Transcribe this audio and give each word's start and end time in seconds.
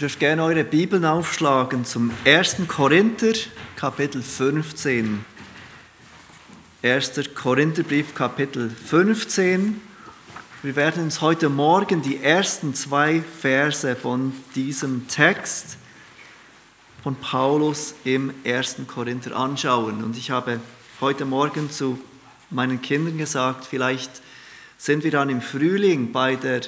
Ihr 0.00 0.08
dürft 0.08 0.20
gerne 0.20 0.44
eure 0.44 0.64
Bibeln 0.64 1.04
aufschlagen 1.04 1.84
zum 1.84 2.10
1. 2.24 2.56
Korinther, 2.68 3.34
Kapitel 3.76 4.22
15. 4.22 5.22
1. 6.82 7.12
Korintherbrief, 7.34 8.14
Kapitel 8.14 8.70
15. 8.70 9.78
Wir 10.62 10.74
werden 10.74 11.02
uns 11.02 11.20
heute 11.20 11.50
Morgen 11.50 12.00
die 12.00 12.16
ersten 12.16 12.72
zwei 12.72 13.20
Verse 13.42 13.94
von 13.94 14.32
diesem 14.54 15.06
Text 15.06 15.76
von 17.02 17.14
Paulus 17.16 17.94
im 18.04 18.32
1. 18.46 18.76
Korinther 18.86 19.36
anschauen. 19.36 20.02
Und 20.02 20.16
ich 20.16 20.30
habe 20.30 20.60
heute 21.02 21.26
Morgen 21.26 21.70
zu 21.70 22.00
meinen 22.48 22.80
Kindern 22.80 23.18
gesagt, 23.18 23.66
vielleicht 23.66 24.22
sind 24.78 25.04
wir 25.04 25.10
dann 25.10 25.28
im 25.28 25.42
Frühling 25.42 26.10
bei 26.10 26.36
der 26.36 26.62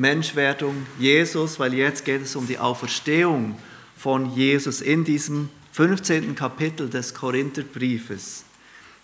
Menschwerdung 0.00 0.86
Jesus, 0.98 1.60
weil 1.60 1.74
jetzt 1.74 2.06
geht 2.06 2.22
es 2.22 2.34
um 2.34 2.46
die 2.46 2.58
Auferstehung 2.58 3.58
von 3.98 4.34
Jesus 4.34 4.80
in 4.80 5.04
diesem 5.04 5.50
15. 5.72 6.34
Kapitel 6.34 6.88
des 6.88 7.12
Korintherbriefes. 7.12 8.44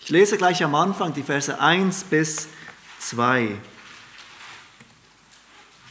Ich 0.00 0.08
lese 0.08 0.38
gleich 0.38 0.64
am 0.64 0.74
Anfang 0.74 1.12
die 1.12 1.22
Verse 1.22 1.60
1 1.60 2.04
bis 2.04 2.48
2. 3.00 3.56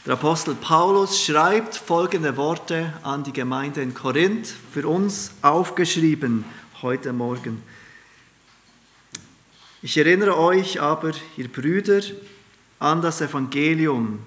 Der 0.06 0.14
Apostel 0.14 0.56
Paulus 0.56 1.22
schreibt 1.22 1.76
folgende 1.76 2.36
Worte 2.36 2.92
an 3.04 3.22
die 3.22 3.32
Gemeinde 3.32 3.82
in 3.82 3.94
Korinth, 3.94 4.52
für 4.72 4.88
uns 4.88 5.30
aufgeschrieben 5.40 6.44
heute 6.82 7.12
Morgen. 7.12 7.62
Ich 9.82 9.96
erinnere 9.96 10.36
euch 10.36 10.80
aber, 10.80 11.12
ihr 11.36 11.46
Brüder, 11.46 12.00
an 12.80 13.02
das 13.02 13.20
Evangelium, 13.20 14.18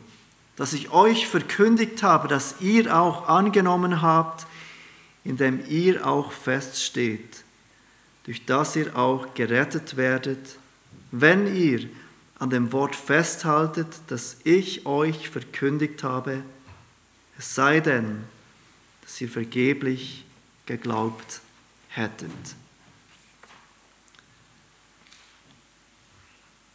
das 0.60 0.74
ich 0.74 0.92
euch 0.92 1.26
verkündigt 1.26 2.04
habe, 2.04 2.28
das 2.28 2.56
ihr 2.60 2.94
auch 2.94 3.30
angenommen 3.30 4.02
habt, 4.02 4.46
in 5.24 5.38
dem 5.38 5.66
ihr 5.70 6.06
auch 6.06 6.34
feststeht, 6.34 7.46
durch 8.26 8.46
das 8.46 8.76
ihr 8.76 8.94
auch 8.98 9.34
gerettet 9.36 9.96
werdet, 9.96 10.58
wenn 11.12 11.56
ihr 11.56 11.88
an 12.40 12.50
dem 12.50 12.74
Wort 12.74 12.94
festhaltet, 12.94 13.88
das 14.08 14.36
ich 14.44 14.86
euch 14.86 15.30
verkündigt 15.30 16.04
habe, 16.04 16.44
es 17.38 17.56
sei 17.56 17.80
denn, 17.80 18.26
dass 19.02 19.22
ihr 19.22 19.30
vergeblich 19.30 20.26
geglaubt 20.66 21.40
hättet. 21.88 22.30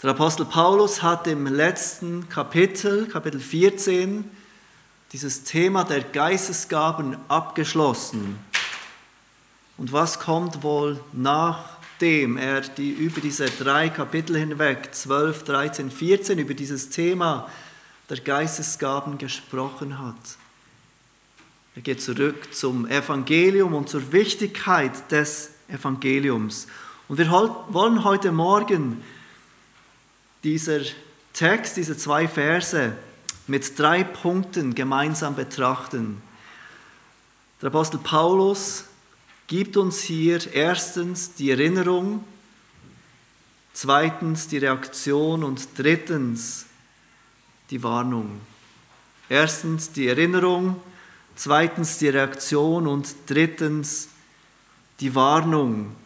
Der 0.05 0.11
Apostel 0.11 0.45
Paulus 0.45 1.03
hat 1.03 1.27
im 1.29 1.47
letzten 1.47 2.29
Kapitel, 2.29 3.07
Kapitel 3.07 3.41
14, 3.41 4.31
dieses 5.13 5.45
Thema 5.45 5.83
der 5.85 6.03
Geistesgaben 6.03 7.17
abgeschlossen. 7.29 8.39
Und 9.79 9.95
was 9.95 10.21
kommt 10.21 10.63
wohl 10.63 11.01
nachdem 11.15 12.37
er 12.37 12.61
die, 12.61 12.91
über 12.91 13.23
diese 13.23 13.47
drei 13.47 13.89
Kapitel 13.89 14.37
hinweg, 14.37 14.91
12, 14.93 15.43
13, 15.45 15.91
14, 15.91 16.39
über 16.39 16.53
dieses 16.53 16.91
Thema 16.91 17.49
der 18.11 18.19
Geistesgaben 18.21 19.17
gesprochen 19.17 19.99
hat? 19.99 20.37
Er 21.77 21.81
geht 21.81 22.03
zurück 22.03 22.53
zum 22.53 22.87
Evangelium 22.89 23.73
und 23.73 23.89
zur 23.89 24.13
Wichtigkeit 24.13 25.11
des 25.11 25.53
Evangeliums. 25.69 26.67
Und 27.09 27.17
wir 27.17 27.31
wollen 27.31 28.05
heute 28.05 28.33
Morgen 28.33 29.03
dieser 30.45 30.81
Text, 31.33 31.77
diese 31.77 31.97
zwei 31.97 32.29
Verse 32.29 32.93
mit 33.47 33.79
drei 33.79 34.05
Punkten 34.05 34.75
gemeinsam 34.75 35.35
betrachten. 35.35 36.23
Der 37.61 37.69
Apostel 37.69 37.99
Paulus 37.99 38.85
gibt 39.47 39.77
uns 39.77 40.03
hier 40.03 40.53
erstens 40.55 41.35
die 41.35 41.51
Erinnerung, 41.51 42.25
zweitens 43.73 44.49
die 44.49 44.59
Reaktion 44.59 45.45
und 45.45 45.67
drittens 45.77 46.67
die 47.71 47.83
Warnung. 47.83 48.41
Erstens 49.29 49.93
die 49.93 50.09
Erinnerung, 50.09 50.81
zweitens 51.35 51.99
die 51.99 52.09
Reaktion 52.09 52.87
und 52.87 53.15
drittens 53.27 54.09
die 55.01 55.15
Warnung. 55.15 55.97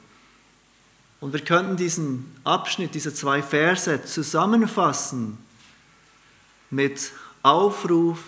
Und 1.20 1.32
wir 1.32 1.40
könnten 1.40 1.76
diesen 1.76 2.32
Abschnitt, 2.44 2.94
diese 2.94 3.12
zwei 3.12 3.42
Verse 3.42 4.04
zusammenfassen 4.04 5.38
mit 6.70 7.12
Aufruf 7.42 8.22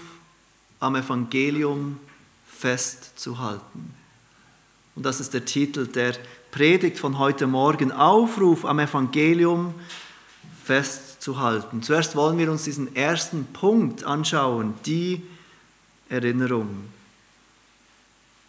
am 0.81 0.97
Evangelium 0.97 2.01
festzuhalten. 2.47 3.95
Und 4.97 5.05
das 5.05 5.21
ist 5.21 5.35
der 5.35 5.45
Titel 5.45 5.87
der 5.87 6.15
Predigt 6.51 6.99
von 6.99 7.19
heute 7.19 7.47
Morgen, 7.47 7.93
Aufruf 7.93 8.65
am 8.65 8.81
Evangelium 8.81 9.75
festzuhalten. 10.65 11.83
Zuerst 11.83 12.17
wollen 12.17 12.39
wir 12.39 12.51
uns 12.51 12.65
diesen 12.65 12.97
ersten 12.97 13.47
Punkt 13.53 14.03
anschauen, 14.03 14.75
die 14.85 15.23
Erinnerung. 16.09 16.89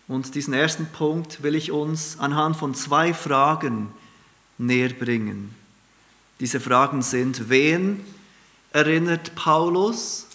Und 0.08 0.34
diesen 0.34 0.53
ersten 0.53 0.88
Punkt 0.88 1.44
will 1.44 1.53
ich 1.53 1.72
uns 1.72 2.19
anhand 2.19 2.58
von 2.58 2.73
zwei 2.73 3.13
Fragen 3.13 3.94
näher 4.61 4.89
bringen. 4.89 5.53
Diese 6.39 6.59
Fragen 6.59 7.01
sind, 7.01 7.49
wen 7.49 8.03
erinnert 8.72 9.35
Paulus 9.35 10.27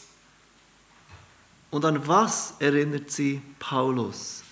und 1.70 1.84
an 1.84 2.06
was 2.06 2.54
erinnert 2.58 3.10
sie 3.10 3.40
Paulus? 3.58 4.42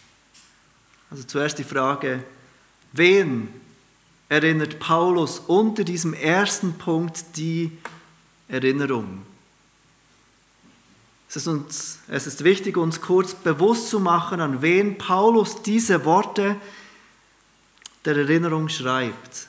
Also 1.10 1.24
zuerst 1.24 1.58
die 1.58 1.64
Frage, 1.64 2.24
wen 2.92 3.48
erinnert 4.28 4.80
Paulus 4.80 5.38
unter 5.38 5.84
diesem 5.84 6.14
ersten 6.14 6.74
Punkt 6.74 7.36
die 7.36 7.70
Erinnerung? 8.48 9.22
Es 11.28 11.36
ist, 11.36 11.46
uns, 11.48 11.98
es 12.08 12.26
ist 12.26 12.44
wichtig, 12.44 12.76
uns 12.76 13.00
kurz 13.00 13.34
bewusst 13.34 13.90
zu 13.90 13.98
machen, 13.98 14.40
an 14.40 14.62
wen 14.62 14.98
Paulus 14.98 15.62
diese 15.62 16.04
Worte 16.04 16.56
der 18.04 18.16
Erinnerung 18.16 18.68
schreibt. 18.68 19.48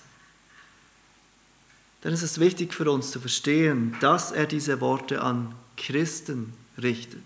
Denn 2.06 2.14
es 2.14 2.22
ist 2.22 2.40
wichtig 2.40 2.72
für 2.72 2.90
uns 2.92 3.10
zu 3.10 3.20
verstehen, 3.20 3.96
dass 4.00 4.32
er 4.32 4.46
diese 4.46 4.80
Worte 4.80 5.24
an 5.24 5.56
Christen 5.76 6.54
richtet. 6.80 7.24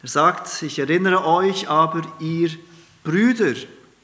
Er 0.00 0.08
sagt, 0.08 0.62
ich 0.62 0.78
erinnere 0.78 1.26
euch 1.26 1.68
aber, 1.68 2.02
ihr 2.20 2.50
Brüder. 3.02 3.54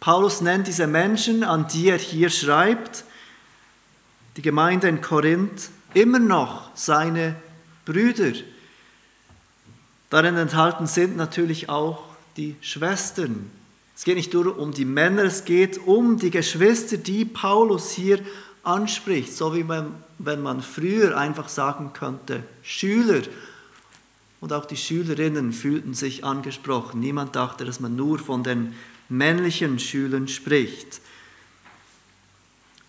Paulus 0.01 0.41
nennt 0.41 0.67
diese 0.67 0.89
Menschen, 0.89 1.45
an 1.45 1.69
die 1.69 1.89
er 1.89 1.99
hier 1.99 2.31
schreibt, 2.31 3.05
die 4.37 4.43
Gemeinde 4.43 4.89
in 4.89 5.01
Korinth, 5.01 5.71
immer 5.95 6.19
noch 6.19 6.75
seine 6.75 7.37
Brüder. 7.85 8.33
Darin 10.09 10.35
enthalten 10.37 10.89
sind 10.89 11.17
natürlich 11.17 11.69
auch 11.69 12.03
die 12.37 12.57
Schwestern. 12.61 13.53
Es 13.95 14.03
geht 14.03 14.17
nicht 14.17 14.35
nur 14.35 14.59
um 14.59 14.73
die 14.73 14.85
Männer, 14.85 15.23
es 15.23 15.45
geht 15.45 15.79
um 15.87 16.19
die 16.19 16.31
Geschwister, 16.31 16.97
die 16.97 17.25
Paulus 17.25 17.93
hier 17.93 18.19
anspricht, 18.63 19.37
so 19.37 19.55
wie 19.55 19.65
man, 19.65 19.95
wenn 20.19 20.43
man 20.43 20.63
früher 20.63 21.17
einfach 21.17 21.49
sagen 21.49 21.93
könnte, 21.93 22.43
Schüler. 22.63 23.23
Und 24.41 24.53
auch 24.53 24.65
die 24.65 24.77
Schülerinnen 24.77 25.53
fühlten 25.53 25.95
sich 25.95 26.25
angesprochen. 26.25 27.01
Niemand 27.01 27.37
dachte, 27.37 27.65
dass 27.65 27.81
man 27.81 27.97
nur 27.97 28.19
von 28.19 28.43
den 28.43 28.75
männlichen 29.09 29.79
Schülern 29.79 30.29
spricht. 30.29 31.01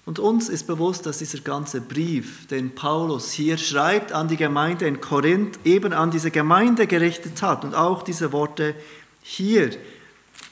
Und 0.06 0.20
uns 0.20 0.50
ist 0.50 0.66
bewusst, 0.66 1.06
dass 1.06 1.20
dieser 1.20 1.40
ganze 1.40 1.80
Brief, 1.80 2.48
den 2.48 2.74
Paulus 2.74 3.32
hier 3.32 3.58
schreibt 3.58 4.12
an 4.12 4.28
die 4.28 4.38
Gemeinde 4.38 4.88
in 4.88 5.00
Korinth, 5.00 5.60
eben 5.64 5.94
an 5.94 6.12
diese 6.12 6.32
Gemeinde 6.32 6.88
gerichtet 6.88 7.42
hat. 7.42 7.64
Und 7.64 7.76
auch 7.76 8.02
diese 8.02 8.32
Worte 8.32 8.76
hier 9.22 9.72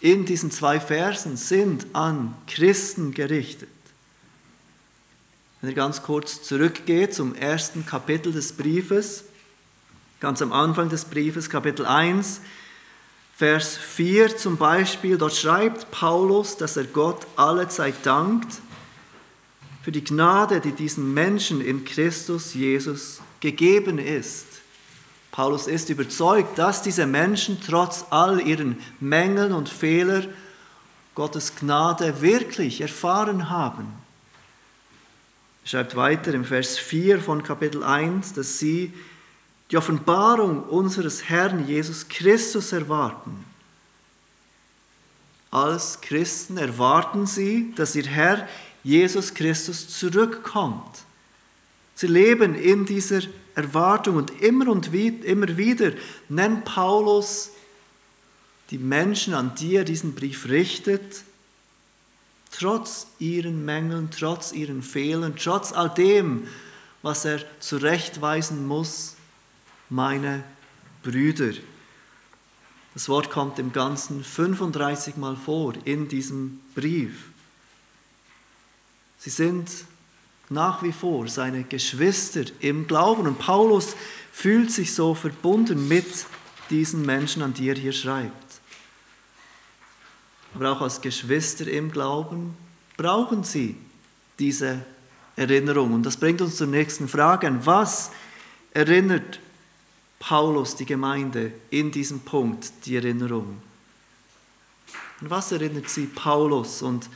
in 0.02 0.26
diesen 0.26 0.52
zwei 0.52 0.80
Versen 0.80 1.36
sind 1.36 1.88
an 1.94 2.36
Christen 2.48 3.14
gerichtet. 3.14 3.70
Wenn 5.62 5.72
ihr 5.72 5.76
ganz 5.76 6.04
kurz 6.04 6.42
zurückgeht 6.42 7.14
zum 7.14 7.36
ersten 7.36 7.86
Kapitel 7.86 8.32
des 8.32 8.54
Briefes, 8.54 9.26
ganz 10.22 10.42
am 10.42 10.54
Anfang 10.54 10.88
des 10.88 11.04
Briefes, 11.04 11.50
Kapitel 11.50 11.86
1, 11.86 12.40
Vers 13.36 13.76
4 13.76 14.38
zum 14.38 14.56
Beispiel, 14.56 15.18
dort 15.18 15.36
schreibt 15.36 15.92
Paulus, 15.92 16.56
dass 16.56 16.78
er 16.78 16.86
Gott 16.86 17.28
alle 17.36 17.68
Zeit 17.68 17.96
dankt 18.04 18.62
für 19.84 19.92
die 19.92 20.04
Gnade, 20.04 20.62
die 20.62 20.72
diesen 20.72 21.14
Menschen 21.14 21.60
in 21.60 21.84
Christus 21.84 22.54
Jesus 22.54 23.20
gegeben 23.42 24.00
ist. 24.00 24.46
Paulus 25.32 25.68
ist 25.68 25.90
überzeugt, 25.90 26.58
dass 26.58 26.84
diese 26.84 27.06
Menschen 27.06 27.60
trotz 27.60 28.06
all 28.12 28.40
ihren 28.40 28.78
Mängeln 29.02 29.52
und 29.52 29.68
Fehlern 29.68 30.28
Gottes 31.16 31.56
Gnade 31.58 32.22
wirklich 32.22 32.80
erfahren 32.80 33.50
haben 33.50 33.99
schreibt 35.70 35.96
weiter 35.96 36.34
im 36.34 36.46
Vers 36.46 36.80
4 36.80 37.20
von 37.20 37.44
Kapitel 37.44 37.84
1, 37.84 38.34
dass 38.34 38.58
sie 38.58 38.92
die 39.70 39.78
Offenbarung 39.78 40.64
unseres 40.64 41.30
Herrn 41.30 41.68
Jesus 41.68 42.08
Christus 42.08 42.72
erwarten. 42.72 43.46
Als 45.52 46.02
Christen 46.02 46.58
erwarten 46.58 47.28
sie, 47.28 47.72
dass 47.76 47.96
ihr 47.96 48.08
Herr 48.08 48.48
Jesus 48.84 49.36
Christus 49.36 49.88
zurückkommt. 49.90 51.04
Sie 51.94 52.08
leben 52.08 52.56
in 52.56 52.88
dieser 52.88 53.22
Erwartung 53.54 54.16
und 54.16 54.42
immer 54.42 54.72
und 54.72 54.92
immer 54.92 55.56
wieder 55.56 55.92
nennt 56.30 56.66
Paulus 56.66 57.52
die 58.72 58.80
Menschen, 58.80 59.36
an 59.36 59.54
die 59.54 59.76
er 59.76 59.84
diesen 59.84 60.16
Brief 60.16 60.50
richtet, 60.50 61.26
trotz 62.52 63.08
ihren 63.20 63.66
Mängeln, 63.66 64.10
trotz 64.12 64.52
ihren 64.52 64.82
Fehlern, 64.82 65.36
trotz 65.38 65.72
all 65.72 65.90
dem, 65.90 66.48
was 67.02 67.26
er 67.26 67.40
zurechtweisen 67.60 68.68
muss, 68.68 69.16
meine 69.90 70.44
Brüder. 71.04 71.54
Das 72.94 73.08
Wort 73.08 73.30
kommt 73.30 73.60
im 73.60 73.72
Ganzen 73.72 74.24
35 74.24 75.16
Mal 75.18 75.36
vor 75.36 75.74
in 75.86 76.08
diesem 76.08 76.60
Brief. 76.76 77.30
Sie 79.20 79.30
sind 79.30 79.70
nach 80.50 80.82
wie 80.82 80.92
vor 80.92 81.28
seine 81.28 81.64
Geschwister 81.64 82.44
im 82.60 82.88
Glauben 82.88 83.28
und 83.28 83.38
Paulus 83.38 83.96
fühlt 84.32 84.72
sich 84.72 84.96
so 84.96 85.14
verbunden 85.14 85.88
mit 85.88 86.26
diesen 86.70 87.06
Menschen, 87.06 87.44
an 87.44 87.54
die 87.54 87.70
er 87.70 87.76
hier 87.76 87.94
schreibt 87.94 88.49
aber 90.54 90.72
auch 90.72 90.82
als 90.82 91.02
Geschwister 91.02 91.68
im 91.68 91.92
Glauben 91.92 92.56
brauchen 92.98 93.44
sie 93.44 93.76
diese 94.40 94.82
Erinnerung. 95.36 95.94
Und 95.94 96.06
das 96.06 96.18
bringt 96.18 96.42
uns 96.42 96.58
zur 96.58 96.68
nächsten 96.68 97.08
Frage. 97.08 97.48
An 97.48 97.66
was 97.66 98.12
erinnert 98.74 99.40
Paulus 100.20 100.76
die 100.76 100.86
Gemeinde 100.86 101.54
in 101.70 101.92
diesem 101.92 102.20
Punkt, 102.22 102.72
die 102.86 102.96
Erinnerung? 102.96 103.62
An 105.22 105.30
was 105.30 105.52
erinnert 105.52 105.90
sie 105.90 106.08
Paulus? 106.08 106.82
Und 106.82 107.10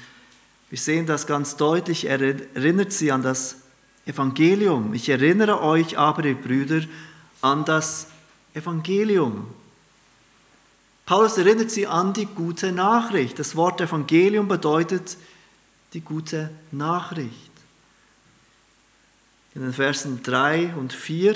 wir 0.70 0.78
sehen 0.78 1.06
das 1.06 1.28
ganz 1.28 1.56
deutlich, 1.56 2.06
er 2.06 2.22
erinnert 2.22 2.92
sie 2.92 3.12
an 3.12 3.22
das 3.22 3.58
Evangelium. 4.06 4.94
Ich 4.94 5.10
erinnere 5.10 5.62
euch 5.62 5.98
aber, 5.98 6.26
ihr 6.26 6.36
Brüder, 6.36 6.82
an 7.42 7.66
das 7.66 8.08
Evangelium. 8.54 9.48
Paulus 11.06 11.38
erinnert 11.38 11.70
sie 11.70 11.86
an 11.86 12.14
die 12.14 12.26
gute 12.26 12.72
Nachricht. 12.72 13.38
Das 13.38 13.56
Wort 13.56 13.82
Evangelium 13.82 14.48
bedeutet 14.48 15.18
die 15.94 16.02
gute 16.02 16.50
Nachricht. 16.72 17.52
In 19.54 19.62
den 19.62 19.74
Versen 19.74 20.24
3 20.24 20.74
und 20.76 20.94
4 20.94 21.36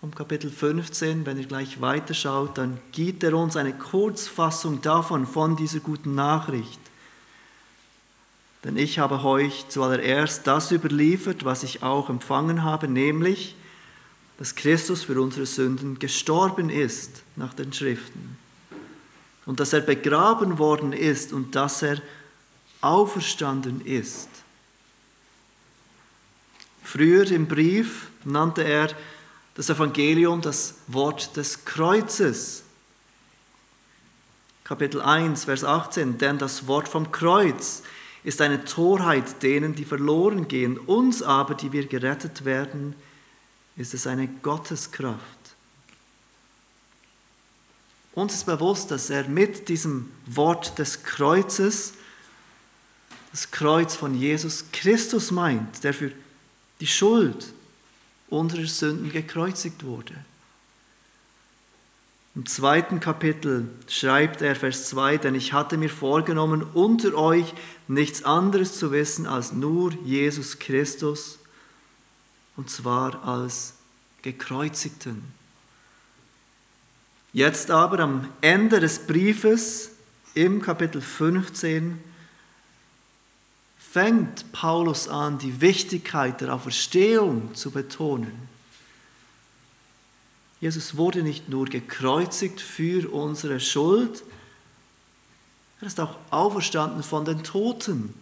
vom 0.00 0.14
Kapitel 0.14 0.50
15, 0.50 1.24
wenn 1.24 1.38
ihr 1.38 1.46
gleich 1.46 1.80
weiterschaut, 1.80 2.58
dann 2.58 2.78
gibt 2.92 3.22
er 3.24 3.34
uns 3.36 3.56
eine 3.56 3.72
Kurzfassung 3.72 4.82
davon, 4.82 5.26
von 5.26 5.56
dieser 5.56 5.80
guten 5.80 6.14
Nachricht. 6.14 6.80
Denn 8.64 8.76
ich 8.76 8.98
habe 8.98 9.24
euch 9.24 9.68
zuallererst 9.68 10.46
das 10.46 10.70
überliefert, 10.70 11.44
was 11.44 11.62
ich 11.62 11.82
auch 11.82 12.10
empfangen 12.10 12.62
habe, 12.62 12.86
nämlich, 12.86 13.56
dass 14.38 14.54
Christus 14.54 15.04
für 15.04 15.20
unsere 15.20 15.46
Sünden 15.46 15.98
gestorben 15.98 16.68
ist 16.68 17.22
nach 17.34 17.54
den 17.54 17.72
Schriften 17.72 18.41
und 19.46 19.60
dass 19.60 19.72
er 19.72 19.80
begraben 19.80 20.58
worden 20.58 20.92
ist 20.92 21.32
und 21.32 21.54
dass 21.54 21.82
er 21.82 22.00
auferstanden 22.80 23.84
ist. 23.84 24.28
Früher 26.82 27.30
im 27.30 27.46
Brief 27.46 28.08
nannte 28.24 28.62
er 28.62 28.90
das 29.54 29.70
Evangelium 29.70 30.40
das 30.40 30.74
Wort 30.86 31.36
des 31.36 31.64
Kreuzes. 31.64 32.64
Kapitel 34.64 35.00
1, 35.00 35.44
Vers 35.44 35.64
18, 35.64 36.18
denn 36.18 36.38
das 36.38 36.66
Wort 36.66 36.88
vom 36.88 37.12
Kreuz 37.12 37.82
ist 38.24 38.40
eine 38.40 38.64
Torheit 38.64 39.42
denen, 39.42 39.74
die 39.74 39.84
verloren 39.84 40.48
gehen, 40.48 40.78
uns 40.78 41.22
aber, 41.22 41.54
die 41.54 41.72
wir 41.72 41.86
gerettet 41.86 42.44
werden, 42.44 42.94
ist 43.76 43.94
es 43.94 44.06
eine 44.06 44.28
Gotteskraft. 44.28 45.41
Uns 48.14 48.34
ist 48.34 48.44
bewusst, 48.44 48.90
dass 48.90 49.10
er 49.10 49.28
mit 49.28 49.68
diesem 49.68 50.10
Wort 50.26 50.78
des 50.78 51.02
Kreuzes 51.02 51.94
das 53.30 53.50
Kreuz 53.50 53.96
von 53.96 54.14
Jesus 54.14 54.66
Christus 54.72 55.30
meint, 55.30 55.82
der 55.84 55.94
für 55.94 56.12
die 56.80 56.86
Schuld 56.86 57.52
unserer 58.28 58.66
Sünden 58.66 59.10
gekreuzigt 59.10 59.84
wurde. 59.84 60.14
Im 62.34 62.46
zweiten 62.46 63.00
Kapitel 63.00 63.68
schreibt 63.88 64.40
er 64.40 64.56
Vers 64.56 64.88
2, 64.88 65.18
denn 65.18 65.34
ich 65.34 65.52
hatte 65.52 65.76
mir 65.76 65.90
vorgenommen, 65.90 66.62
unter 66.62 67.14
euch 67.14 67.52
nichts 67.88 68.24
anderes 68.24 68.78
zu 68.78 68.90
wissen 68.90 69.26
als 69.26 69.52
nur 69.52 69.92
Jesus 70.04 70.58
Christus, 70.58 71.38
und 72.56 72.70
zwar 72.70 73.26
als 73.26 73.74
gekreuzigten. 74.22 75.22
Jetzt 77.32 77.70
aber 77.70 78.00
am 78.00 78.28
Ende 78.42 78.78
des 78.78 79.06
Briefes 79.06 79.90
im 80.34 80.60
Kapitel 80.60 81.00
15 81.00 81.98
fängt 83.78 84.52
Paulus 84.52 85.08
an, 85.08 85.38
die 85.38 85.60
Wichtigkeit 85.60 86.40
der 86.42 86.54
Auferstehung 86.54 87.54
zu 87.54 87.70
betonen. 87.70 88.48
Jesus 90.60 90.96
wurde 90.96 91.22
nicht 91.22 91.48
nur 91.48 91.66
gekreuzigt 91.66 92.60
für 92.60 93.10
unsere 93.10 93.60
Schuld, 93.60 94.22
er 95.80 95.88
ist 95.88 95.98
auch 95.98 96.16
auferstanden 96.30 97.02
von 97.02 97.24
den 97.24 97.42
Toten. 97.42 98.14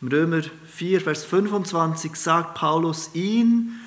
Im 0.00 0.08
Römer 0.08 0.42
4, 0.68 1.00
Vers 1.00 1.24
25 1.24 2.14
sagt 2.14 2.54
Paulus, 2.54 3.10
ihn 3.14 3.80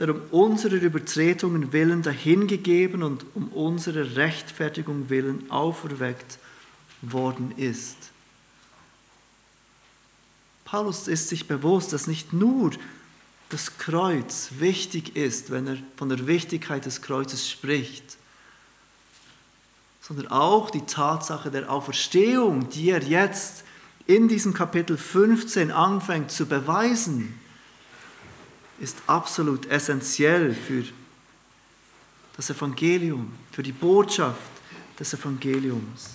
der 0.00 0.14
um 0.14 0.20
unserer 0.30 0.74
Übertretungen 0.74 1.72
willen 1.72 2.02
dahingegeben 2.02 3.02
und 3.02 3.26
um 3.34 3.48
unserer 3.48 4.16
Rechtfertigung 4.16 5.08
willen 5.08 5.50
auferweckt 5.50 6.38
worden 7.02 7.52
ist. 7.56 7.96
Paulus 10.64 11.08
ist 11.08 11.28
sich 11.28 11.48
bewusst, 11.48 11.92
dass 11.92 12.06
nicht 12.06 12.32
nur 12.32 12.72
das 13.48 13.78
Kreuz 13.78 14.50
wichtig 14.58 15.16
ist, 15.16 15.50
wenn 15.50 15.66
er 15.66 15.78
von 15.96 16.10
der 16.10 16.26
Wichtigkeit 16.26 16.84
des 16.84 17.00
Kreuzes 17.00 17.48
spricht, 17.50 18.18
sondern 20.02 20.28
auch 20.28 20.70
die 20.70 20.84
Tatsache 20.84 21.50
der 21.50 21.70
Auferstehung, 21.70 22.68
die 22.68 22.90
er 22.90 23.02
jetzt 23.02 23.64
in 24.06 24.28
diesem 24.28 24.54
Kapitel 24.54 24.96
15 24.96 25.70
anfängt 25.70 26.30
zu 26.30 26.46
beweisen 26.46 27.38
ist 28.80 28.96
absolut 29.06 29.66
essentiell 29.66 30.54
für 30.54 30.84
das 32.36 32.50
Evangelium, 32.50 33.32
für 33.50 33.62
die 33.62 33.72
Botschaft 33.72 34.38
des 34.98 35.12
Evangeliums. 35.14 36.10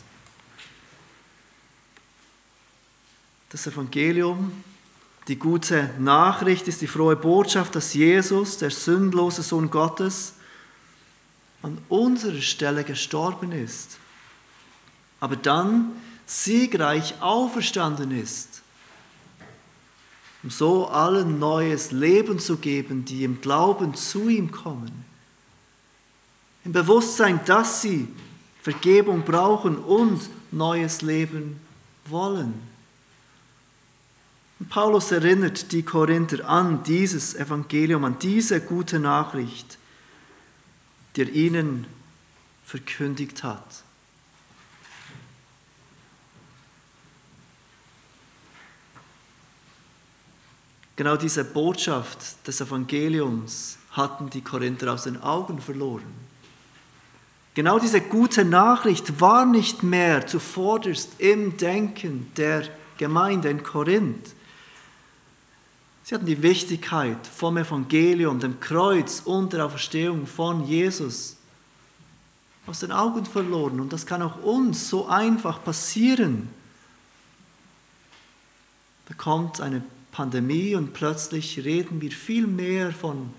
Das 3.49 3.67
Evangelium, 3.67 4.63
die 5.27 5.37
gute 5.37 5.93
Nachricht 5.99 6.67
ist 6.67 6.81
die 6.81 6.87
frohe 6.87 7.15
Botschaft, 7.15 7.75
dass 7.75 7.93
Jesus, 7.93 8.57
der 8.57 8.71
sündlose 8.71 9.43
Sohn 9.43 9.69
Gottes, 9.69 10.33
an 11.61 11.77
unserer 11.87 12.41
Stelle 12.41 12.83
gestorben 12.83 13.51
ist, 13.51 13.97
aber 15.19 15.35
dann 15.35 15.91
siegreich 16.25 17.21
auferstanden 17.21 18.11
ist 18.11 18.52
um 20.43 20.49
so 20.49 20.87
allen 20.87 21.39
neues 21.39 21.91
Leben 21.91 22.37
zu 22.37 22.57
geben, 22.57 23.05
die 23.05 23.23
im 23.23 23.39
Glauben 23.39 23.95
zu 23.95 24.27
ihm 24.27 24.51
kommen. 24.51 25.05
Im 26.65 26.73
Bewusstsein, 26.73 27.39
dass 27.45 27.81
sie 27.81 28.07
Vergebung 28.61 29.23
brauchen 29.23 29.77
und 29.77 30.21
neues 30.51 31.01
Leben 31.01 31.59
wollen. 32.05 32.53
Und 34.59 34.69
Paulus 34.69 35.11
erinnert 35.11 35.71
die 35.71 35.83
Korinther 35.83 36.47
an 36.47 36.83
dieses 36.83 37.35
Evangelium, 37.35 38.05
an 38.05 38.17
diese 38.19 38.61
gute 38.61 38.99
Nachricht, 38.99 39.77
die 41.15 41.21
er 41.21 41.29
ihnen 41.29 41.85
verkündigt 42.65 43.43
hat. 43.43 43.82
Genau 50.95 51.17
diese 51.17 51.43
Botschaft 51.43 52.47
des 52.47 52.61
Evangeliums 52.61 53.77
hatten 53.91 54.29
die 54.29 54.41
Korinther 54.41 54.93
aus 54.93 55.03
den 55.03 55.21
Augen 55.21 55.59
verloren. 55.59 56.23
Genau 57.55 57.79
diese 57.79 58.01
gute 58.01 58.45
Nachricht 58.45 59.19
war 59.19 59.45
nicht 59.45 59.83
mehr 59.83 60.25
zuvorderst 60.25 61.19
im 61.19 61.57
Denken 61.57 62.31
der 62.35 62.67
Gemeinde 62.97 63.49
in 63.49 63.63
Korinth. 63.63 64.33
Sie 66.03 66.15
hatten 66.15 66.25
die 66.25 66.41
Wichtigkeit 66.41 67.25
vom 67.25 67.57
Evangelium, 67.57 68.39
dem 68.39 68.59
Kreuz 68.59 69.21
und 69.23 69.53
der 69.53 69.65
Auferstehung 69.65 70.27
von 70.27 70.65
Jesus 70.65 71.37
aus 72.65 72.79
den 72.79 72.91
Augen 72.91 73.25
verloren. 73.25 73.79
Und 73.79 73.93
das 73.93 74.05
kann 74.05 74.21
auch 74.21 74.41
uns 74.43 74.89
so 74.89 75.07
einfach 75.07 75.63
passieren. 75.63 76.49
Da 79.07 79.13
kommt 79.13 79.61
eine 79.61 79.83
Pandemie 80.13 80.75
und 80.75 80.93
plötzlich 80.93 81.65
reden 81.65 81.99
wir 81.99 82.11
viel 82.11 82.47
mehr 82.47 82.93
von 82.93 83.33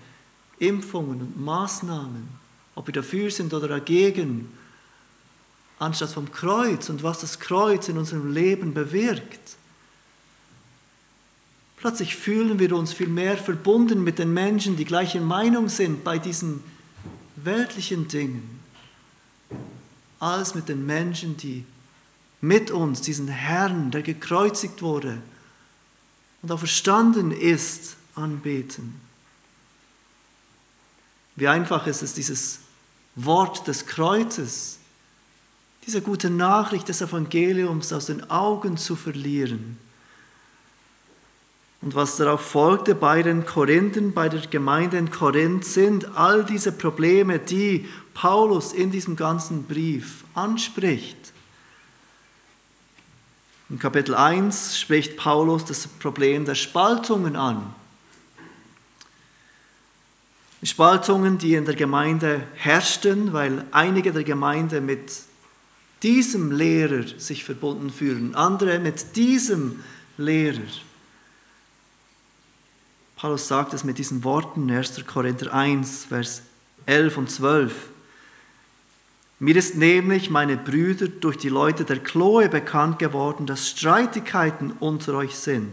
Impfungen 0.59 1.21
und 1.21 1.41
Maßnahmen, 1.41 2.27
ob 2.75 2.87
wir 2.87 2.93
dafür 2.93 3.31
sind 3.31 3.53
oder 3.53 3.69
dagegen, 3.69 4.49
anstatt 5.79 6.11
vom 6.11 6.31
Kreuz 6.31 6.89
und 6.89 7.01
was 7.01 7.19
das 7.19 7.39
Kreuz 7.39 7.87
in 7.87 7.97
unserem 7.97 8.31
Leben 8.31 8.73
bewirkt. 8.73 9.55
Plötzlich 11.77 12.15
fühlen 12.15 12.59
wir 12.59 12.75
uns 12.75 12.93
viel 12.93 13.07
mehr 13.07 13.37
verbunden 13.37 14.03
mit 14.03 14.19
den 14.19 14.33
Menschen, 14.33 14.75
die 14.75 14.85
gleicher 14.85 15.21
Meinung 15.21 15.69
sind 15.69 16.03
bei 16.03 16.19
diesen 16.19 16.61
weltlichen 17.37 18.07
Dingen, 18.09 18.59
als 20.19 20.55
mit 20.55 20.67
den 20.67 20.85
Menschen, 20.85 21.37
die 21.37 21.65
mit 22.41 22.69
uns 22.69 23.01
diesen 23.01 23.29
Herrn, 23.29 23.91
der 23.91 24.01
gekreuzigt 24.01 24.81
wurde 24.81 25.21
und 26.45 26.51
auch 26.51 26.59
verstanden 26.59 27.31
ist, 27.31 27.95
anbeten. 28.13 28.93
Wie 31.35 31.47
einfach 31.47 31.87
ist 31.87 32.03
es, 32.03 32.13
dieses 32.13 32.59
Wort 33.15 33.67
des 33.67 33.87
Kreuzes, 33.87 34.77
diese 35.87 36.03
gute 36.03 36.29
Nachricht 36.29 36.87
des 36.87 37.01
Evangeliums 37.01 37.91
aus 37.91 38.05
den 38.05 38.29
Augen 38.29 38.77
zu 38.77 38.95
verlieren. 38.95 39.79
Und 41.81 41.95
was 41.95 42.17
darauf 42.17 42.41
folgte 42.41 42.93
bei 42.93 43.23
den 43.23 43.47
Korinthern, 43.47 44.13
bei 44.13 44.29
der 44.29 44.41
Gemeinde 44.41 44.99
in 44.99 45.09
Korinth, 45.09 45.65
sind 45.65 46.15
all 46.15 46.45
diese 46.45 46.71
Probleme, 46.71 47.39
die 47.39 47.89
Paulus 48.13 48.71
in 48.71 48.91
diesem 48.91 49.15
ganzen 49.15 49.63
Brief 49.63 50.23
anspricht. 50.35 51.33
In 53.69 53.79
Kapitel 53.79 54.13
1 54.13 54.79
spricht 54.79 55.17
Paulus 55.17 55.65
das 55.65 55.87
Problem 55.87 56.45
der 56.45 56.55
Spaltungen 56.55 57.35
an. 57.35 57.73
Spaltungen, 60.61 61.37
die 61.37 61.55
in 61.55 61.65
der 61.65 61.75
Gemeinde 61.75 62.43
herrschten, 62.55 63.33
weil 63.33 63.65
einige 63.71 64.11
der 64.11 64.23
Gemeinde 64.23 64.81
mit 64.81 65.11
diesem 66.03 66.51
Lehrer 66.51 67.07
sich 67.17 67.43
verbunden 67.43 67.89
fühlen, 67.89 68.35
andere 68.35 68.79
mit 68.79 69.15
diesem 69.15 69.83
Lehrer. 70.17 70.61
Paulus 73.15 73.47
sagt 73.47 73.73
es 73.73 73.83
mit 73.83 73.97
diesen 73.97 74.23
Worten, 74.23 74.69
1. 74.69 75.05
Korinther 75.07 75.53
1, 75.53 76.05
Vers 76.05 76.43
11 76.85 77.17
und 77.17 77.31
12. 77.31 77.73
Mir 79.45 79.57
ist 79.57 79.75
nämlich, 79.75 80.31
meine 80.31 80.57
Brüder, 80.57 81.07
durch 81.07 81.37
die 81.37 81.49
Leute 81.49 81.85
der 81.85 81.99
Chloe 81.99 82.49
bekannt 82.49 82.97
geworden, 82.97 83.45
dass 83.45 83.69
Streitigkeiten 83.69 84.71
unter 84.79 85.13
euch 85.13 85.35
sind. 85.35 85.71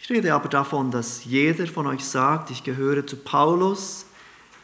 Ich 0.00 0.10
rede 0.10 0.34
aber 0.34 0.48
davon, 0.48 0.90
dass 0.90 1.24
jeder 1.24 1.68
von 1.68 1.86
euch 1.86 2.04
sagt, 2.04 2.50
ich 2.50 2.64
gehöre 2.64 3.06
zu 3.06 3.16
Paulus, 3.16 4.06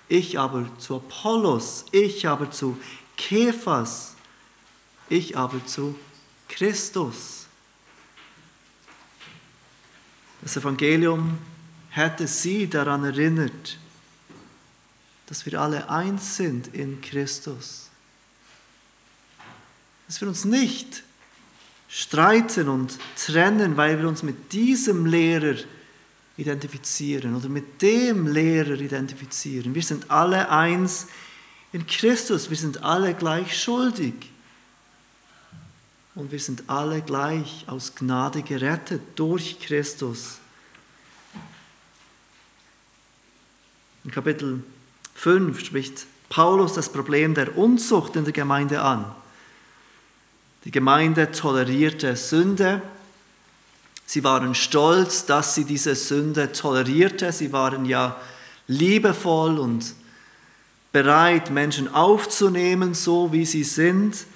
ich 0.08 0.40
aber 0.40 0.66
zu 0.78 0.96
Apollos, 0.96 1.84
ich 1.92 2.26
aber 2.26 2.50
zu 2.50 2.76
Kephas, 3.16 4.16
ich 5.08 5.36
aber 5.38 5.64
zu 5.64 5.94
Christus. 6.48 7.46
Das 10.40 10.56
Evangelium 10.56 11.38
hätte 11.90 12.26
sie 12.26 12.68
daran 12.68 13.04
erinnert, 13.04 13.78
dass 15.32 15.46
wir 15.46 15.58
alle 15.58 15.88
eins 15.88 16.36
sind 16.36 16.74
in 16.74 17.00
Christus. 17.00 17.88
Dass 20.06 20.20
wir 20.20 20.28
uns 20.28 20.44
nicht 20.44 21.04
streiten 21.88 22.68
und 22.68 22.98
trennen, 23.16 23.78
weil 23.78 23.98
wir 23.98 24.06
uns 24.06 24.22
mit 24.22 24.52
diesem 24.52 25.06
Lehrer 25.06 25.54
identifizieren 26.36 27.34
oder 27.34 27.48
mit 27.48 27.80
dem 27.80 28.26
Lehrer 28.26 28.78
identifizieren. 28.78 29.74
Wir 29.74 29.82
sind 29.82 30.10
alle 30.10 30.50
eins 30.50 31.06
in 31.72 31.86
Christus, 31.86 32.50
wir 32.50 32.58
sind 32.58 32.82
alle 32.82 33.14
gleich 33.14 33.58
schuldig. 33.58 34.12
Und 36.14 36.30
wir 36.30 36.40
sind 36.40 36.64
alle 36.66 37.00
gleich 37.00 37.64
aus 37.68 37.94
Gnade 37.94 38.42
gerettet 38.42 39.00
durch 39.16 39.58
Christus. 39.60 40.40
In 44.04 44.10
Kapitel 44.10 44.62
5 45.14 45.60
spricht 45.60 46.06
Paulus 46.28 46.74
das 46.74 46.90
Problem 46.90 47.34
der 47.34 47.56
Unzucht 47.56 48.16
in 48.16 48.24
der 48.24 48.32
Gemeinde 48.32 48.82
an. 48.82 49.04
Die 50.64 50.70
Gemeinde 50.70 51.30
tolerierte 51.32 52.16
Sünde. 52.16 52.80
Sie 54.06 54.24
waren 54.24 54.54
stolz, 54.54 55.26
dass 55.26 55.54
sie 55.54 55.64
diese 55.64 55.94
Sünde 55.94 56.52
tolerierte. 56.52 57.32
Sie 57.32 57.52
waren 57.52 57.84
ja 57.84 58.16
liebevoll 58.68 59.58
und 59.58 59.94
bereit, 60.92 61.50
Menschen 61.50 61.92
aufzunehmen, 61.92 62.94
so 62.94 63.32
wie 63.32 63.46
sie 63.46 63.64
sind. 63.64 64.26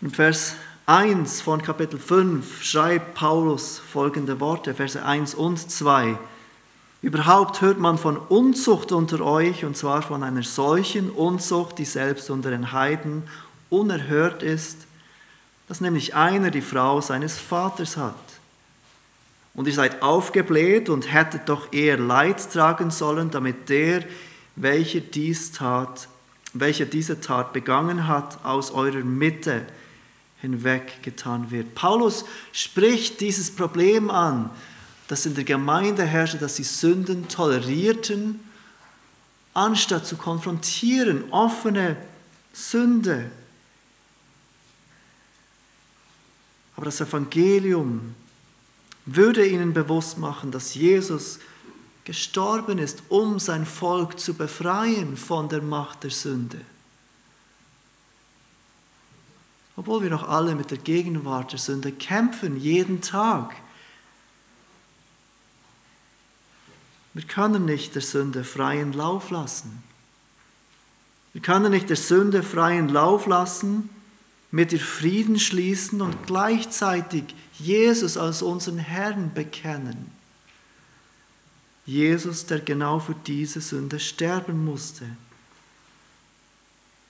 In 0.00 0.10
Vers 0.10 0.54
1 0.86 1.40
von 1.40 1.62
Kapitel 1.62 1.98
5 1.98 2.62
schreibt 2.62 3.14
Paulus 3.14 3.78
folgende 3.78 4.38
Worte, 4.38 4.74
Verse 4.74 5.02
1 5.02 5.34
und 5.34 5.70
2. 5.70 6.18
Überhaupt 7.04 7.60
hört 7.60 7.78
man 7.78 7.98
von 7.98 8.16
Unzucht 8.16 8.90
unter 8.90 9.20
euch, 9.20 9.62
und 9.66 9.76
zwar 9.76 10.00
von 10.00 10.22
einer 10.22 10.42
solchen 10.42 11.10
Unzucht, 11.10 11.76
die 11.76 11.84
selbst 11.84 12.30
unter 12.30 12.48
den 12.48 12.72
Heiden 12.72 13.24
unerhört 13.68 14.42
ist, 14.42 14.78
dass 15.68 15.82
nämlich 15.82 16.14
einer 16.14 16.50
die 16.50 16.62
Frau 16.62 17.02
seines 17.02 17.36
Vaters 17.36 17.98
hat. 17.98 18.14
Und 19.52 19.66
ihr 19.66 19.74
seid 19.74 20.00
aufgebläht 20.00 20.88
und 20.88 21.12
hättet 21.12 21.50
doch 21.50 21.74
eher 21.74 21.98
Leid 21.98 22.50
tragen 22.50 22.90
sollen, 22.90 23.30
damit 23.30 23.68
der, 23.68 24.02
welcher 24.56 25.00
dies 25.00 25.52
tat, 25.52 26.08
welcher 26.54 26.86
diese 26.86 27.20
Tat 27.20 27.52
begangen 27.52 28.08
hat, 28.08 28.42
aus 28.46 28.70
eurer 28.70 29.04
Mitte 29.04 29.66
hinweggetan 30.40 31.50
wird. 31.50 31.74
Paulus 31.74 32.24
spricht 32.52 33.20
dieses 33.20 33.54
Problem 33.54 34.08
an, 34.08 34.48
dass 35.08 35.26
in 35.26 35.34
der 35.34 35.44
Gemeinde 35.44 36.04
herrschte, 36.04 36.38
dass 36.38 36.56
sie 36.56 36.64
Sünden 36.64 37.28
tolerierten, 37.28 38.40
anstatt 39.52 40.06
zu 40.06 40.16
konfrontieren, 40.16 41.30
offene 41.30 41.96
Sünde. 42.52 43.30
Aber 46.76 46.86
das 46.86 47.00
Evangelium 47.00 48.14
würde 49.06 49.46
ihnen 49.46 49.72
bewusst 49.74 50.18
machen, 50.18 50.50
dass 50.50 50.74
Jesus 50.74 51.38
gestorben 52.04 52.78
ist, 52.78 53.02
um 53.08 53.38
sein 53.38 53.66
Volk 53.66 54.18
zu 54.18 54.34
befreien 54.34 55.16
von 55.16 55.48
der 55.48 55.62
Macht 55.62 56.04
der 56.04 56.10
Sünde. 56.10 56.60
Obwohl 59.76 60.02
wir 60.02 60.10
noch 60.10 60.28
alle 60.28 60.54
mit 60.54 60.70
der 60.70 60.78
Gegenwart 60.78 61.52
der 61.52 61.58
Sünde 61.58 61.92
kämpfen, 61.92 62.56
jeden 62.58 63.00
Tag. 63.00 63.54
Wir 67.14 67.22
können 67.22 67.64
nicht 67.64 67.94
der 67.94 68.02
Sünde 68.02 68.44
freien 68.44 68.92
Lauf 68.92 69.30
lassen. 69.30 69.82
Wir 71.32 71.40
können 71.40 71.72
nicht 71.72 71.88
der 71.88 71.96
Sünde 71.96 72.42
freien 72.42 72.88
Lauf 72.88 73.26
lassen, 73.26 73.88
mit 74.50 74.72
ihr 74.72 74.80
Frieden 74.80 75.38
schließen 75.40 76.00
und 76.00 76.26
gleichzeitig 76.26 77.24
Jesus 77.58 78.16
als 78.16 78.42
unseren 78.42 78.78
Herrn 78.78 79.32
bekennen. 79.34 80.10
Jesus, 81.86 82.46
der 82.46 82.60
genau 82.60 82.98
für 82.98 83.14
diese 83.26 83.60
Sünde 83.60 84.00
sterben 84.00 84.64
musste. 84.64 85.04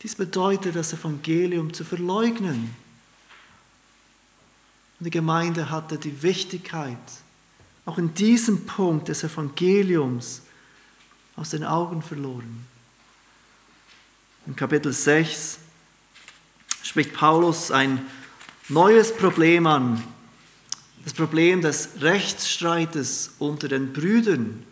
Dies 0.03 0.15
bedeutet, 0.15 0.77
das 0.77 0.93
Evangelium 0.93 1.73
zu 1.73 1.85
verleugnen. 1.85 2.75
Und 4.99 5.05
die 5.05 5.11
Gemeinde 5.11 5.71
hatte 5.71 5.97
die 5.99 6.23
Wichtigkeit, 6.23 6.99
auch 7.87 7.99
in 7.99 8.15
diesem 8.15 8.67
Punkt 8.67 9.09
des 9.09 9.25
Evangeliums 9.25 10.43
aus 11.37 11.51
den 11.51 11.65
Augen 11.65 12.03
verloren. 12.03 12.67
In 14.47 14.57
Kapitel 14.57 14.93
6 14.93 15.59
spricht 16.83 17.15
Paulus 17.15 17.71
ein 17.71 18.05
neues 18.69 19.15
Problem 19.15 19.67
an, 19.67 20.03
das 21.05 21.13
Problem 21.13 21.61
des 21.61 21.91
Rechtsstreites 22.01 23.35
unter 23.39 23.69
den 23.69 23.93
Brüdern. 23.93 24.65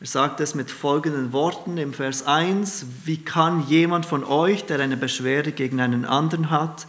Er 0.00 0.06
sagt 0.06 0.40
es 0.40 0.54
mit 0.54 0.70
folgenden 0.70 1.32
Worten 1.34 1.76
im 1.76 1.92
Vers 1.92 2.26
1, 2.26 2.86
wie 3.04 3.18
kann 3.18 3.66
jemand 3.68 4.06
von 4.06 4.24
euch, 4.24 4.64
der 4.64 4.80
eine 4.80 4.96
Beschwerde 4.96 5.52
gegen 5.52 5.80
einen 5.80 6.06
anderen 6.06 6.48
hat, 6.50 6.86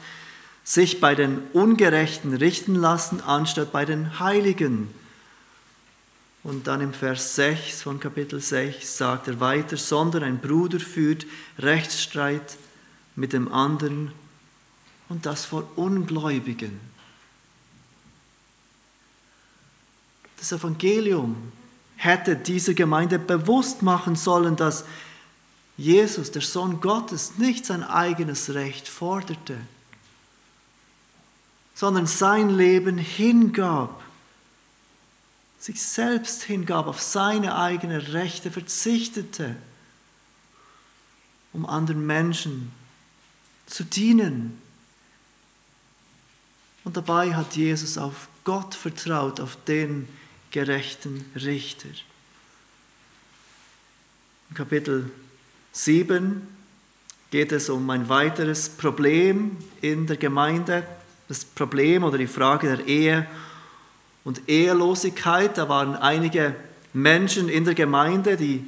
sich 0.63 1.01
bei 1.01 1.13
den 1.15 1.39
Ungerechten 1.51 2.33
richten 2.33 2.75
lassen, 2.75 3.19
anstatt 3.19 3.73
bei 3.73 3.83
den 3.83 4.19
Heiligen. 4.19 4.87
Und 6.43 6.65
dann 6.65 6.81
im 6.81 6.93
Vers 6.93 7.35
6 7.35 7.83
von 7.83 7.99
Kapitel 7.99 8.39
6 8.39 8.97
sagt 8.97 9.27
er 9.27 9.39
weiter, 9.39 9.77
sondern 9.77 10.23
ein 10.23 10.39
Bruder 10.39 10.79
führt 10.79 11.25
Rechtsstreit 11.59 12.57
mit 13.15 13.33
dem 13.33 13.51
anderen 13.51 14.11
und 15.09 15.25
das 15.25 15.45
vor 15.45 15.69
Ungläubigen. 15.75 16.79
Das 20.37 20.51
Evangelium 20.51 21.51
hätte 21.97 22.35
dieser 22.35 22.73
Gemeinde 22.73 23.19
bewusst 23.19 23.83
machen 23.83 24.15
sollen, 24.15 24.55
dass 24.55 24.85
Jesus, 25.77 26.31
der 26.31 26.41
Sohn 26.41 26.81
Gottes, 26.81 27.37
nicht 27.37 27.65
sein 27.65 27.83
eigenes 27.83 28.53
Recht 28.55 28.87
forderte, 28.87 29.57
sondern 31.75 32.07
sein 32.07 32.49
Leben 32.49 32.97
hingab, 32.97 34.00
sich 35.61 35.79
selbst 35.81 36.43
hingab, 36.43 36.87
auf 36.87 36.99
seine 36.99 37.55
eigenen 37.55 38.01
Rechte 38.01 38.49
verzichtete, 38.49 39.55
um 41.53 41.67
anderen 41.67 42.03
Menschen 42.05 42.71
zu 43.67 43.83
dienen. 43.83 44.59
Und 46.83 46.97
dabei 46.97 47.35
hat 47.35 47.55
Jesus 47.55 47.99
auf 47.99 48.27
Gott 48.43 48.73
vertraut, 48.73 49.39
auf 49.39 49.55
den 49.67 50.07
gerechten 50.49 51.23
Richter. 51.35 51.89
In 54.49 54.55
Kapitel 54.55 55.11
7 55.73 56.41
geht 57.29 57.51
es 57.51 57.69
um 57.69 57.87
ein 57.91 58.09
weiteres 58.09 58.67
Problem 58.67 59.57
in 59.79 60.07
der 60.07 60.17
Gemeinde, 60.17 60.87
das 61.27 61.45
Problem 61.45 62.03
oder 62.03 62.17
die 62.17 62.25
Frage 62.25 62.77
der 62.77 62.87
Ehe 62.87 63.27
und 64.23 64.47
Ehelosigkeit. 64.47 65.57
Da 65.57 65.69
waren 65.69 65.95
einige 65.95 66.55
Menschen 66.93 67.49
in 67.49 67.65
der 67.65 67.75
Gemeinde, 67.75 68.37
die 68.37 68.65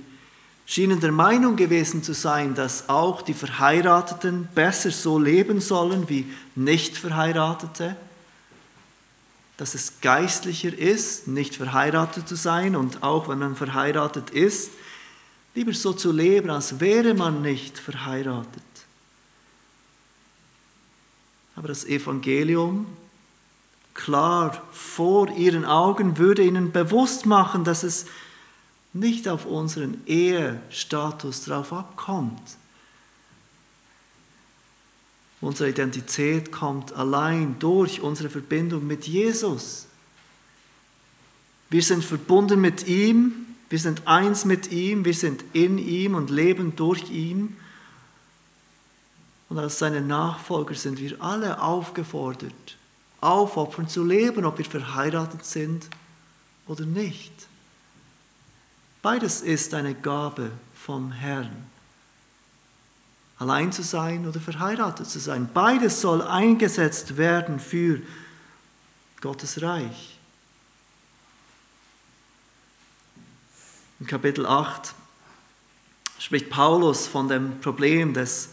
schienen 0.65 0.99
der 0.99 1.11
Meinung 1.11 1.55
gewesen 1.55 2.03
zu 2.03 2.13
sein, 2.13 2.55
dass 2.55 2.89
auch 2.89 3.21
die 3.21 3.33
Verheirateten 3.33 4.47
besser 4.55 4.91
so 4.91 5.19
leben 5.19 5.59
sollen 5.59 6.09
wie 6.09 6.25
Nicht-Verheiratete 6.55 7.95
dass 9.57 9.75
es 9.75 10.01
geistlicher 10.01 10.77
ist, 10.77 11.27
nicht 11.27 11.55
verheiratet 11.55 12.27
zu 12.27 12.35
sein 12.35 12.75
und 12.75 13.03
auch 13.03 13.29
wenn 13.29 13.39
man 13.39 13.55
verheiratet 13.55 14.31
ist, 14.31 14.71
lieber 15.53 15.73
so 15.73 15.93
zu 15.93 16.11
leben, 16.11 16.49
als 16.49 16.79
wäre 16.79 17.13
man 17.13 17.41
nicht 17.41 17.77
verheiratet. 17.77 18.63
Aber 21.55 21.67
das 21.67 21.85
Evangelium 21.85 22.87
klar 23.93 24.61
vor 24.71 25.29
ihren 25.29 25.65
Augen 25.65 26.17
würde 26.17 26.43
ihnen 26.43 26.71
bewusst 26.71 27.25
machen, 27.25 27.63
dass 27.63 27.83
es 27.83 28.05
nicht 28.93 29.27
auf 29.27 29.45
unseren 29.45 30.01
Ehestatus 30.05 31.45
drauf 31.45 31.73
abkommt, 31.73 32.41
Unsere 35.43 35.69
Identität 35.69 36.53
kommt 36.53 36.93
allein 36.93 37.57
durch 37.59 37.99
unsere 37.99 38.29
Verbindung 38.29 38.87
mit 38.87 39.09
Jesus. 39.09 39.87
Wir 41.69 41.83
sind 41.83 42.05
verbunden 42.05 42.61
mit 42.61 42.87
ihm, 42.87 43.33
wir 43.69 43.77
sind 43.77 44.07
eins 44.07 44.45
mit 44.45 44.71
ihm, 44.71 45.03
wir 45.03 45.13
sind 45.13 45.43
in 45.51 45.79
ihm 45.79 46.15
und 46.15 46.29
leben 46.29 46.77
durch 46.77 47.09
ihn. 47.09 47.57
Und 49.49 49.59
als 49.59 49.79
seine 49.79 49.99
Nachfolger 49.99 50.75
sind 50.75 51.01
wir 51.01 51.21
alle 51.21 51.61
aufgefordert, 51.61 52.77
aufopfern 53.23 53.87
zu 53.87 54.03
leben, 54.03 54.45
ob 54.45 54.57
wir 54.57 54.65
verheiratet 54.65 55.45
sind 55.45 55.87
oder 56.67 56.85
nicht. 56.85 57.33
Beides 59.01 59.41
ist 59.41 59.73
eine 59.73 59.95
Gabe 59.95 60.51
vom 60.73 61.11
Herrn 61.11 61.67
allein 63.43 63.71
zu 63.71 63.83
sein 63.83 64.25
oder 64.27 64.39
verheiratet 64.39 65.09
zu 65.09 65.19
sein. 65.19 65.49
Beides 65.53 66.01
soll 66.01 66.21
eingesetzt 66.21 67.17
werden 67.17 67.59
für 67.59 68.01
Gottes 69.21 69.61
Reich. 69.61 70.17
In 73.99 74.07
Kapitel 74.07 74.45
8 74.45 74.93
spricht 76.19 76.49
Paulus 76.49 77.07
von 77.07 77.27
dem 77.27 77.59
Problem 77.59 78.13
des 78.13 78.49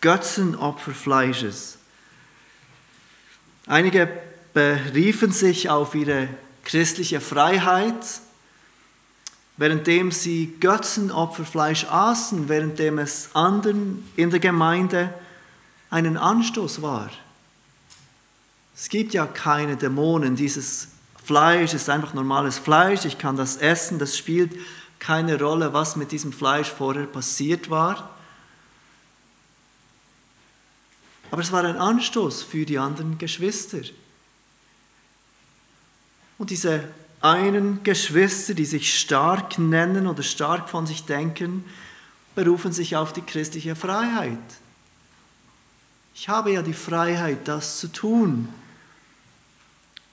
Götzenopferfleisches. 0.00 1.78
Einige 3.66 4.08
beriefen 4.54 5.32
sich 5.32 5.70
auf 5.70 5.94
ihre 5.94 6.28
christliche 6.64 7.20
Freiheit 7.20 8.04
währenddem 9.56 10.10
sie 10.10 10.56
Götzenopferfleisch 10.60 11.86
aßen, 11.88 12.48
währenddem 12.48 12.98
es 12.98 13.30
anderen 13.34 14.08
in 14.16 14.30
der 14.30 14.40
Gemeinde 14.40 15.12
einen 15.90 16.16
Anstoß 16.16 16.82
war. 16.82 17.10
Es 18.74 18.88
gibt 18.88 19.12
ja 19.14 19.26
keine 19.26 19.76
Dämonen, 19.76 20.36
dieses 20.36 20.88
Fleisch 21.24 21.74
ist 21.74 21.88
einfach 21.88 22.14
normales 22.14 22.58
Fleisch, 22.58 23.04
ich 23.04 23.18
kann 23.18 23.36
das 23.36 23.56
essen, 23.56 23.98
das 24.00 24.16
spielt 24.16 24.52
keine 24.98 25.38
Rolle, 25.38 25.72
was 25.72 25.94
mit 25.94 26.10
diesem 26.10 26.32
Fleisch 26.32 26.68
vorher 26.68 27.06
passiert 27.06 27.70
war. 27.70 28.11
Aber 31.32 31.40
es 31.40 31.50
war 31.50 31.64
ein 31.64 31.78
Anstoß 31.78 32.42
für 32.42 32.66
die 32.66 32.78
anderen 32.78 33.16
Geschwister. 33.16 33.80
Und 36.36 36.50
diese 36.50 36.86
einen 37.22 37.82
Geschwister, 37.84 38.52
die 38.52 38.66
sich 38.66 39.00
stark 39.00 39.58
nennen 39.58 40.06
oder 40.06 40.22
stark 40.22 40.68
von 40.68 40.86
sich 40.86 41.06
denken, 41.06 41.64
berufen 42.34 42.70
sich 42.70 42.96
auf 42.96 43.14
die 43.14 43.22
christliche 43.22 43.74
Freiheit. 43.74 44.36
Ich 46.14 46.28
habe 46.28 46.52
ja 46.52 46.60
die 46.60 46.74
Freiheit, 46.74 47.48
das 47.48 47.80
zu 47.80 47.88
tun. 47.88 48.50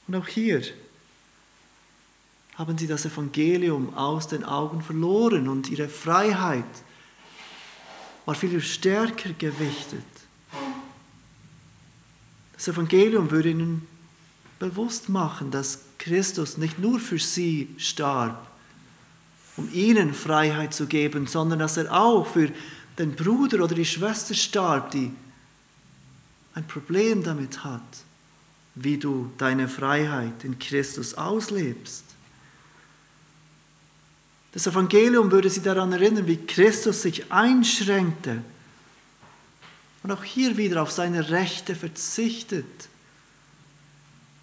Und 0.08 0.16
auch 0.16 0.28
hier 0.28 0.62
haben 2.56 2.78
sie 2.78 2.88
das 2.88 3.04
Evangelium 3.04 3.94
aus 3.94 4.30
den 4.30 4.46
Augen 4.46 4.82
verloren 4.82 5.50
und 5.50 5.70
ihre 5.70 5.90
Freiheit 5.90 6.64
war 8.26 8.36
viel 8.36 8.62
stärker 8.62 9.34
gewichtet. 9.34 10.19
Das 12.60 12.68
Evangelium 12.68 13.32
würde 13.32 13.52
ihnen 13.52 13.88
bewusst 14.60 15.08
machen, 15.08 15.50
dass 15.50 15.80
Christus 15.98 16.58
nicht 16.58 16.78
nur 16.78 17.00
für 17.00 17.18
sie 17.18 17.70
starb, 17.78 18.46
um 19.56 19.74
ihnen 19.74 20.14
Freiheit 20.14 20.74
zu 20.74 20.86
geben, 20.86 21.26
sondern 21.26 21.60
dass 21.60 21.78
er 21.78 21.90
auch 21.94 22.28
für 22.28 22.52
den 22.98 23.16
Bruder 23.16 23.64
oder 23.64 23.76
die 23.76 23.86
Schwester 23.86 24.34
starb, 24.34 24.92
die 24.92 25.10
ein 26.54 26.68
Problem 26.68 27.24
damit 27.24 27.64
hat, 27.64 27.82
wie 28.76 28.98
du 28.98 29.32
deine 29.38 29.70
Freiheit 29.70 30.44
in 30.44 30.60
Christus 30.60 31.14
auslebst. 31.14 32.04
Das 34.52 34.68
Evangelium 34.68 35.32
würde 35.32 35.50
sie 35.50 35.62
daran 35.62 35.94
erinnern, 35.94 36.28
wie 36.28 36.46
Christus 36.46 37.04
sich 37.04 37.32
einschränkte 37.32 38.42
und 40.04 40.12
auch 40.12 40.24
hier 40.24 40.58
wieder 40.58 40.82
auf 40.82 40.92
seine 40.92 41.30
Rechte 41.30 41.76
verzichtet 41.76 42.90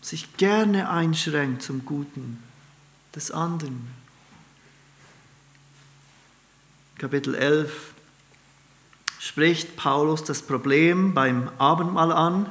sich 0.02 0.36
gerne 0.36 0.88
einschränkt 0.88 1.62
zum 1.62 1.84
Guten 1.84 2.42
des 3.14 3.30
anderen. 3.30 3.88
Kapitel 6.98 7.34
11 7.34 7.94
spricht 9.18 9.76
Paulus 9.76 10.22
das 10.22 10.42
Problem 10.42 11.14
beim 11.14 11.50
Abendmahl 11.58 12.12
an. 12.12 12.48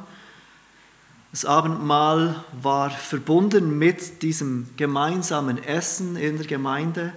Das 1.32 1.46
Abendmahl 1.46 2.44
war 2.62 2.90
verbunden 2.90 3.78
mit 3.78 4.22
diesem 4.22 4.70
gemeinsamen 4.78 5.64
Essen 5.64 6.16
in 6.16 6.38
der 6.38 6.48
Gemeinde. 6.48 7.14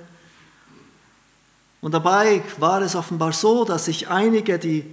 Und 1.80 1.92
dabei 1.92 2.42
war 2.58 2.82
es 2.82 2.94
offenbar 2.94 3.32
so, 3.32 3.64
dass 3.64 3.86
sich 3.86 4.08
einige 4.08 4.58
die 4.58 4.84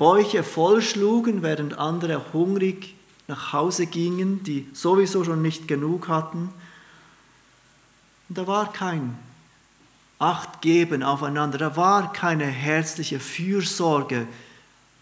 Bäuche 0.00 0.42
vollschlugen, 0.42 1.42
während 1.42 1.76
andere 1.76 2.32
hungrig 2.32 2.94
nach 3.28 3.52
Hause 3.52 3.84
gingen, 3.84 4.42
die 4.42 4.66
sowieso 4.72 5.24
schon 5.24 5.42
nicht 5.42 5.68
genug 5.68 6.08
hatten. 6.08 6.50
Und 8.26 8.38
da 8.38 8.46
war 8.46 8.72
kein 8.72 9.18
Achtgeben 10.18 11.02
aufeinander, 11.02 11.58
da 11.58 11.76
war 11.76 12.14
keine 12.14 12.46
herzliche 12.46 13.20
Fürsorge 13.20 14.26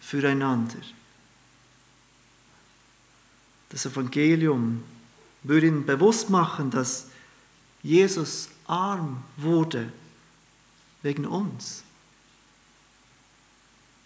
füreinander. 0.01 0.81
Das 3.69 3.87
Evangelium 3.87 4.83
würde 5.45 5.69
ihnen 5.69 5.87
bewusst 5.87 6.29
machen, 6.29 6.73
dass 6.73 7.07
Jesus 7.85 8.49
arm 8.67 9.23
wurde 9.37 9.93
wegen 11.03 11.25
uns. 11.25 11.85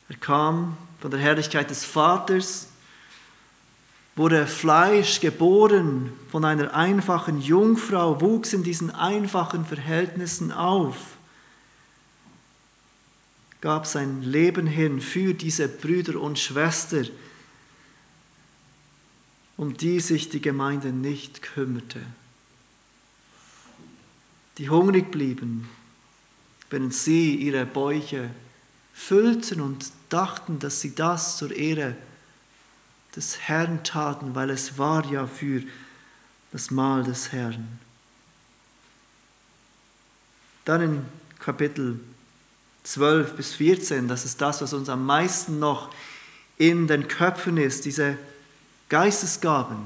Er 0.08 0.16
kam 0.16 0.76
von 1.00 1.10
der 1.10 1.20
Herrlichkeit 1.20 1.70
des 1.70 1.84
Vaters 1.84 2.68
wurde 4.14 4.46
Fleisch 4.46 5.20
geboren 5.20 6.12
von 6.30 6.44
einer 6.44 6.74
einfachen 6.74 7.40
Jungfrau, 7.40 8.20
wuchs 8.20 8.52
in 8.52 8.62
diesen 8.62 8.90
einfachen 8.90 9.64
Verhältnissen 9.64 10.52
auf, 10.52 10.96
gab 13.60 13.86
sein 13.86 14.22
Leben 14.22 14.66
hin 14.66 15.00
für 15.00 15.34
diese 15.34 15.68
Brüder 15.68 16.20
und 16.20 16.38
Schwestern, 16.38 17.08
um 19.56 19.76
die 19.76 20.00
sich 20.00 20.28
die 20.28 20.42
Gemeinde 20.42 20.88
nicht 20.92 21.40
kümmerte. 21.42 22.00
Die 24.58 24.68
hungrig 24.68 25.10
blieben, 25.10 25.68
während 26.68 26.92
sie 26.92 27.36
ihre 27.36 27.64
Bäuche 27.64 28.30
füllten 28.92 29.60
und 29.60 29.86
dachten, 30.08 30.58
dass 30.58 30.80
sie 30.80 30.94
das 30.94 31.36
zur 31.36 31.54
Ehre 31.54 31.96
des 33.16 33.40
Herrn 33.40 33.84
taten, 33.84 34.34
weil 34.34 34.50
es 34.50 34.78
war 34.78 35.04
ja 35.10 35.26
für 35.26 35.62
das 36.52 36.70
Mahl 36.70 37.04
des 37.04 37.32
Herrn. 37.32 37.78
Dann 40.64 40.80
in 40.80 41.04
Kapitel 41.38 41.98
12 42.84 43.34
bis 43.34 43.54
14, 43.54 44.08
das 44.08 44.24
ist 44.24 44.40
das, 44.40 44.60
was 44.60 44.72
uns 44.72 44.88
am 44.88 45.04
meisten 45.06 45.58
noch 45.58 45.92
in 46.58 46.86
den 46.86 47.08
Köpfen 47.08 47.56
ist, 47.56 47.84
diese 47.84 48.16
Geistesgaben. 48.88 49.78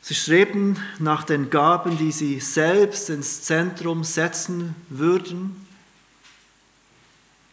Sie 0.00 0.14
strebten 0.14 0.78
nach 1.00 1.24
den 1.24 1.50
Gaben, 1.50 1.98
die 1.98 2.12
sie 2.12 2.38
selbst 2.38 3.10
ins 3.10 3.42
Zentrum 3.42 4.04
setzen 4.04 4.76
würden. 4.88 5.65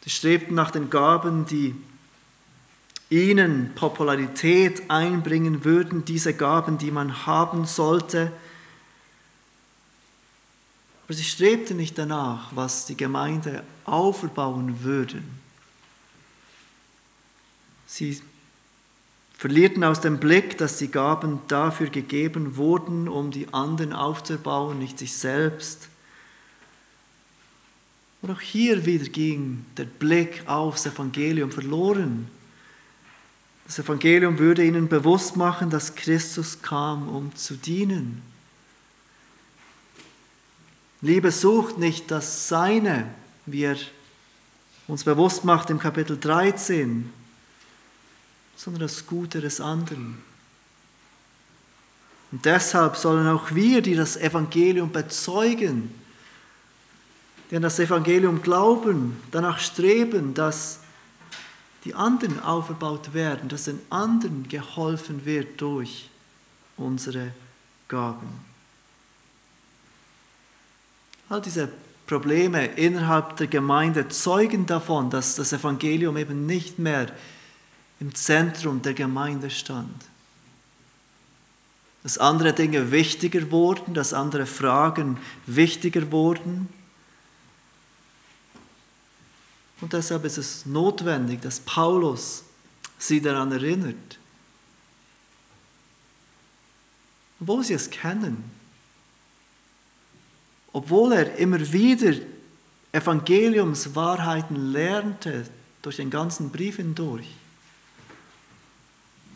Sie 0.03 0.09
strebten 0.09 0.55
nach 0.55 0.71
den 0.71 0.89
Gaben, 0.89 1.45
die 1.45 1.75
ihnen 3.09 3.73
Popularität 3.75 4.89
einbringen 4.89 5.63
würden, 5.63 6.03
diese 6.03 6.33
Gaben, 6.33 6.77
die 6.77 6.91
man 6.91 7.25
haben 7.25 7.65
sollte. 7.65 8.31
Aber 11.05 11.13
sie 11.13 11.23
strebten 11.23 11.77
nicht 11.77 11.97
danach, 11.97 12.49
was 12.55 12.85
die 12.85 12.97
Gemeinde 12.97 13.63
aufbauen 13.85 14.83
würde. 14.83 15.21
Sie 17.85 18.21
verlierten 19.37 19.83
aus 19.83 20.01
dem 20.01 20.19
Blick, 20.19 20.57
dass 20.57 20.77
die 20.77 20.89
Gaben 20.89 21.39
dafür 21.47 21.89
gegeben 21.89 22.57
wurden, 22.57 23.07
um 23.07 23.31
die 23.31 23.53
anderen 23.53 23.93
aufzubauen, 23.93 24.79
nicht 24.79 24.97
sich 24.97 25.13
selbst. 25.13 25.89
Und 28.23 28.31
auch 28.31 28.39
hier 28.39 28.85
wieder 28.85 29.03
ging 29.03 29.65
der 29.75 29.83
Blick 29.83 30.47
aufs 30.47 30.85
Evangelium 30.85 31.51
verloren. 31.51 32.29
Das 33.65 33.79
Evangelium 33.79 34.39
würde 34.39 34.63
ihnen 34.65 34.87
bewusst 34.87 35.35
machen, 35.35 35.69
dass 35.69 35.93
Christus 35.93 36.61
kam, 36.61 37.09
um 37.09 37.35
zu 37.35 37.55
dienen. 37.55 38.21
Liebe 41.01 41.31
sucht 41.33 41.77
nicht 41.77 42.11
das 42.11 42.47
Seine, 42.47 43.13
wie 43.45 43.63
er 43.63 43.77
uns 44.87 45.03
bewusst 45.03 45.43
macht 45.43 45.69
im 45.69 45.79
Kapitel 45.79 46.17
13, 46.17 47.11
sondern 48.55 48.83
das 48.83 49.05
Gute 49.05 49.41
des 49.41 49.59
anderen. 49.59 50.17
Und 52.31 52.45
deshalb 52.45 52.95
sollen 52.95 53.27
auch 53.27 53.53
wir, 53.53 53.81
die 53.81 53.95
das 53.95 54.15
Evangelium 54.15 54.93
bezeugen, 54.93 55.93
die 57.53 57.57
an 57.57 57.61
das 57.61 57.77
Evangelium 57.77 58.41
glauben, 58.41 59.21
danach 59.29 59.59
streben, 59.59 60.33
dass 60.33 60.79
die 61.85 61.93
anderen 61.93 62.39
aufgebaut 62.39 63.13
werden, 63.13 63.47
dass 63.47 63.65
den 63.65 63.79
anderen 63.91 64.49
geholfen 64.49 65.23
wird 65.23 65.61
durch 65.61 66.09
unsere 66.77 67.31
Gaben. 67.87 68.27
All 71.29 71.41
diese 71.41 71.69
Probleme 72.07 72.65
innerhalb 72.65 73.37
der 73.37 73.45
Gemeinde 73.45 74.07
zeugen 74.07 74.65
davon, 74.65 75.11
dass 75.11 75.35
das 75.35 75.53
Evangelium 75.53 76.17
eben 76.17 76.47
nicht 76.47 76.79
mehr 76.79 77.05
im 77.99 78.15
Zentrum 78.15 78.81
der 78.81 78.95
Gemeinde 78.95 79.51
stand. 79.51 80.03
Dass 82.01 82.17
andere 82.17 82.53
Dinge 82.53 82.89
wichtiger 82.89 83.51
wurden, 83.51 83.93
dass 83.93 84.11
andere 84.11 84.47
Fragen 84.47 85.19
wichtiger 85.45 86.11
wurden 86.11 86.67
und 89.83 89.91
deshalb 89.91 90.23
ist 90.23 90.37
es 90.37 90.65
notwendig, 90.65 91.41
dass 91.41 91.59
Paulus 91.59 92.45
sie 92.97 93.19
daran 93.19 93.51
erinnert. 93.51 94.17
Obwohl 97.41 97.65
sie 97.65 97.73
es 97.73 97.89
kennen, 97.89 98.45
obwohl 100.71 101.11
er 101.11 101.35
immer 101.35 101.59
wieder 101.73 102.13
Evangeliumswahrheiten 102.93 104.71
lernte 104.71 105.45
durch 105.81 105.97
den 105.97 106.09
ganzen 106.09 106.49
Brief 106.49 106.77
hindurch, 106.77 107.27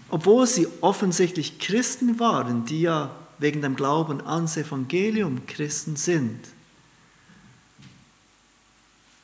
obwohl 0.08 0.48
sie 0.48 0.66
offensichtlich 0.80 1.60
Christen 1.60 2.22
waren, 2.22 2.64
die 2.64 2.84
ja 2.84 3.14
wegen 3.38 3.62
dem 3.62 3.76
Glauben 3.76 4.26
ans 4.26 4.56
Evangelium 4.56 5.46
Christen 5.46 5.98
sind, 5.98 6.40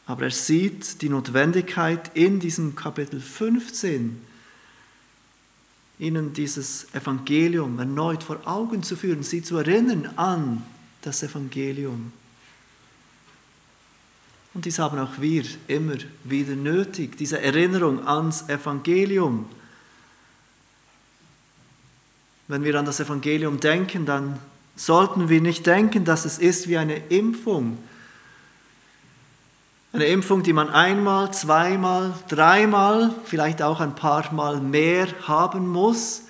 aber 0.05 0.23
er 0.23 0.31
sieht 0.31 1.01
die 1.01 1.09
Notwendigkeit 1.09 2.11
in 2.13 2.39
diesem 2.39 2.75
Kapitel 2.75 3.21
15, 3.21 4.21
ihnen 5.99 6.33
dieses 6.33 6.93
Evangelium 6.93 7.79
erneut 7.79 8.23
vor 8.23 8.39
Augen 8.45 8.83
zu 8.83 8.95
führen, 8.95 9.23
sie 9.23 9.41
zu 9.41 9.57
erinnern 9.57 10.09
an 10.17 10.63
das 11.01 11.23
Evangelium. 11.23 12.11
Und 14.53 14.65
dies 14.65 14.79
haben 14.79 14.99
auch 14.99 15.19
wir 15.19 15.43
immer 15.67 15.95
wieder 16.23 16.55
nötig, 16.55 17.17
diese 17.17 17.41
Erinnerung 17.41 18.05
ans 18.05 18.47
Evangelium. 18.49 19.45
Wenn 22.47 22.63
wir 22.63 22.75
an 22.75 22.85
das 22.85 22.99
Evangelium 22.99 23.59
denken, 23.59 24.05
dann 24.05 24.37
sollten 24.75 25.29
wir 25.29 25.41
nicht 25.41 25.65
denken, 25.65 26.05
dass 26.05 26.25
es 26.25 26.37
ist 26.37 26.67
wie 26.67 26.77
eine 26.77 26.97
Impfung, 27.07 27.77
eine 29.93 30.05
Impfung, 30.05 30.41
die 30.41 30.53
man 30.53 30.69
einmal, 30.69 31.31
zweimal, 31.33 32.15
dreimal, 32.27 33.13
vielleicht 33.25 33.61
auch 33.61 33.79
ein 33.79 33.95
paar 33.95 34.33
Mal 34.33 34.59
mehr 34.59 35.07
haben 35.27 35.67
muss. 35.67 36.23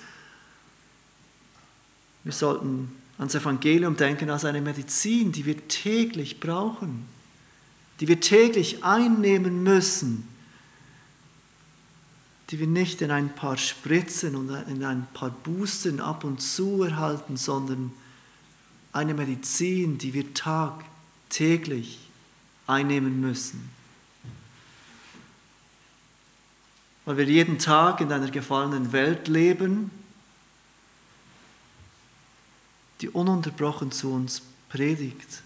Wir 2.24 2.32
sollten 2.32 2.94
ans 3.16 3.34
Evangelium 3.34 3.96
denken 3.96 4.28
als 4.28 4.44
eine 4.44 4.60
Medizin, 4.60 5.32
die 5.32 5.46
wir 5.46 5.66
täglich 5.66 6.40
brauchen, 6.40 7.06
die 8.00 8.08
wir 8.08 8.20
täglich 8.20 8.84
einnehmen 8.84 9.62
müssen, 9.62 10.28
die 12.50 12.60
wir 12.60 12.66
nicht 12.66 13.00
in 13.00 13.10
ein 13.10 13.34
paar 13.34 13.56
Spritzen 13.56 14.36
und 14.36 14.50
in 14.68 14.84
ein 14.84 15.06
paar 15.14 15.30
Boosten 15.30 16.00
ab 16.00 16.24
und 16.24 16.42
zu 16.42 16.82
erhalten, 16.82 17.38
sondern 17.38 17.92
eine 18.92 19.14
Medizin, 19.14 19.96
die 19.96 20.12
wir 20.12 20.34
tagtäglich 20.34 22.03
einnehmen 22.66 23.20
müssen. 23.20 23.70
Weil 27.04 27.18
wir 27.18 27.24
jeden 27.24 27.58
Tag 27.58 28.00
in 28.00 28.10
einer 28.10 28.30
gefallenen 28.30 28.92
Welt 28.92 29.28
leben, 29.28 29.90
die 33.00 33.10
ununterbrochen 33.10 33.92
zu 33.92 34.12
uns 34.12 34.42
predigt. 34.70 35.42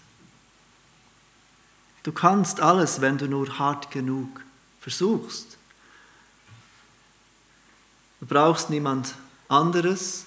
Du 2.03 2.11
kannst 2.13 2.61
alles, 2.61 3.01
wenn 3.01 3.17
du 3.17 3.27
nur 3.27 3.59
hart 3.59 3.91
genug 3.91 4.41
versuchst. 4.79 5.57
Du 8.21 8.25
brauchst 8.25 8.69
niemand 8.69 9.15
anderes, 9.47 10.25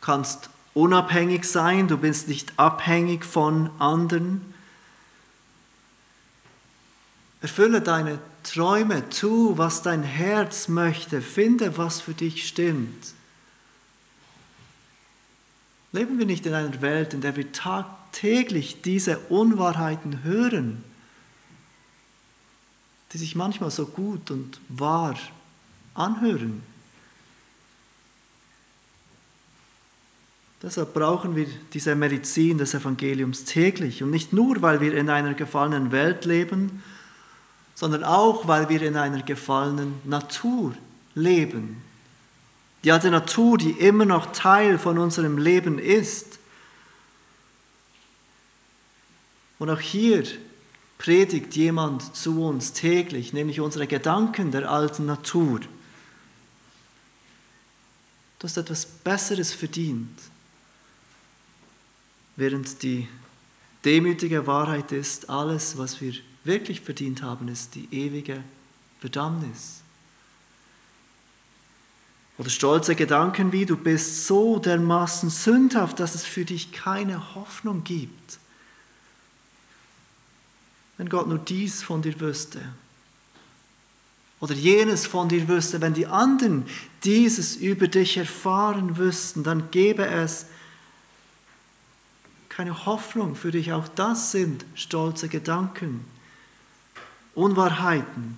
kannst 0.00 0.50
unabhängig 0.74 1.44
sein, 1.44 1.88
du 1.88 1.96
bist 1.96 2.28
nicht 2.28 2.58
abhängig 2.58 3.24
von 3.24 3.70
anderen. 3.78 4.49
Erfülle 7.42 7.80
deine 7.80 8.18
Träume, 8.42 9.08
tu, 9.08 9.56
was 9.56 9.82
dein 9.82 10.02
Herz 10.02 10.68
möchte, 10.68 11.22
finde, 11.22 11.78
was 11.78 12.00
für 12.00 12.14
dich 12.14 12.46
stimmt. 12.46 13.14
Leben 15.92 16.18
wir 16.18 16.26
nicht 16.26 16.46
in 16.46 16.54
einer 16.54 16.80
Welt, 16.82 17.14
in 17.14 17.20
der 17.20 17.36
wir 17.36 17.50
tagtäglich 17.52 18.82
diese 18.82 19.18
Unwahrheiten 19.18 20.22
hören, 20.22 20.84
die 23.12 23.18
sich 23.18 23.34
manchmal 23.34 23.70
so 23.70 23.86
gut 23.86 24.30
und 24.30 24.60
wahr 24.68 25.18
anhören? 25.94 26.62
Deshalb 30.62 30.92
brauchen 30.92 31.36
wir 31.36 31.46
diese 31.72 31.94
Medizin 31.94 32.58
des 32.58 32.74
Evangeliums 32.74 33.44
täglich 33.44 34.02
und 34.02 34.10
nicht 34.10 34.34
nur, 34.34 34.60
weil 34.60 34.80
wir 34.82 34.94
in 34.94 35.08
einer 35.08 35.32
gefallenen 35.32 35.90
Welt 35.90 36.26
leben, 36.26 36.82
sondern 37.80 38.04
auch, 38.04 38.46
weil 38.46 38.68
wir 38.68 38.82
in 38.82 38.94
einer 38.94 39.22
gefallenen 39.22 39.94
Natur 40.04 40.74
leben. 41.14 41.80
Die 42.84 42.92
alte 42.92 43.10
Natur, 43.10 43.56
die 43.56 43.70
immer 43.70 44.04
noch 44.04 44.32
Teil 44.32 44.78
von 44.78 44.98
unserem 44.98 45.38
Leben 45.38 45.78
ist. 45.78 46.38
Und 49.58 49.70
auch 49.70 49.80
hier 49.80 50.24
predigt 50.98 51.56
jemand 51.56 52.14
zu 52.14 52.44
uns 52.44 52.74
täglich, 52.74 53.32
nämlich 53.32 53.60
unsere 53.60 53.86
Gedanken 53.86 54.50
der 54.50 54.70
alten 54.70 55.06
Natur. 55.06 55.60
Du 58.38 58.44
hast 58.44 58.58
etwas 58.58 58.84
Besseres 58.84 59.54
verdient, 59.54 60.20
während 62.36 62.82
die 62.82 63.08
demütige 63.86 64.46
Wahrheit 64.46 64.92
ist, 64.92 65.30
alles, 65.30 65.78
was 65.78 66.02
wir 66.02 66.12
wirklich 66.44 66.80
verdient 66.80 67.22
haben, 67.22 67.48
ist 67.48 67.74
die 67.74 67.88
ewige 67.92 68.42
Verdammnis. 69.00 69.80
Oder 72.38 72.48
stolze 72.48 72.94
Gedanken 72.94 73.52
wie, 73.52 73.66
du 73.66 73.76
bist 73.76 74.26
so 74.26 74.58
dermaßen 74.58 75.28
sündhaft, 75.28 76.00
dass 76.00 76.14
es 76.14 76.24
für 76.24 76.46
dich 76.46 76.72
keine 76.72 77.34
Hoffnung 77.34 77.84
gibt. 77.84 78.38
Wenn 80.96 81.10
Gott 81.10 81.28
nur 81.28 81.38
dies 81.38 81.82
von 81.82 82.00
dir 82.00 82.18
wüsste 82.18 82.60
oder 84.40 84.54
jenes 84.54 85.06
von 85.06 85.28
dir 85.28 85.48
wüsste, 85.48 85.82
wenn 85.82 85.92
die 85.92 86.06
anderen 86.06 86.64
dieses 87.04 87.56
über 87.56 87.88
dich 87.88 88.16
erfahren 88.16 88.96
wüssten, 88.96 89.42
dann 89.42 89.70
gäbe 89.70 90.06
es 90.06 90.46
keine 92.48 92.86
Hoffnung 92.86 93.36
für 93.36 93.50
dich. 93.50 93.72
Auch 93.72 93.88
das 93.88 94.32
sind 94.32 94.64
stolze 94.74 95.28
Gedanken, 95.28 96.04
Unwahrheiten, 97.40 98.36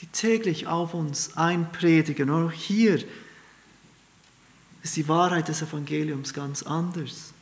die 0.00 0.06
täglich 0.06 0.66
auf 0.66 0.94
uns 0.94 1.36
einpredigen. 1.36 2.30
Und 2.30 2.48
auch 2.48 2.52
hier 2.52 3.02
ist 4.82 4.96
die 4.96 5.08
Wahrheit 5.08 5.48
des 5.48 5.62
Evangeliums 5.62 6.34
ganz 6.34 6.62
anders. 6.62 7.32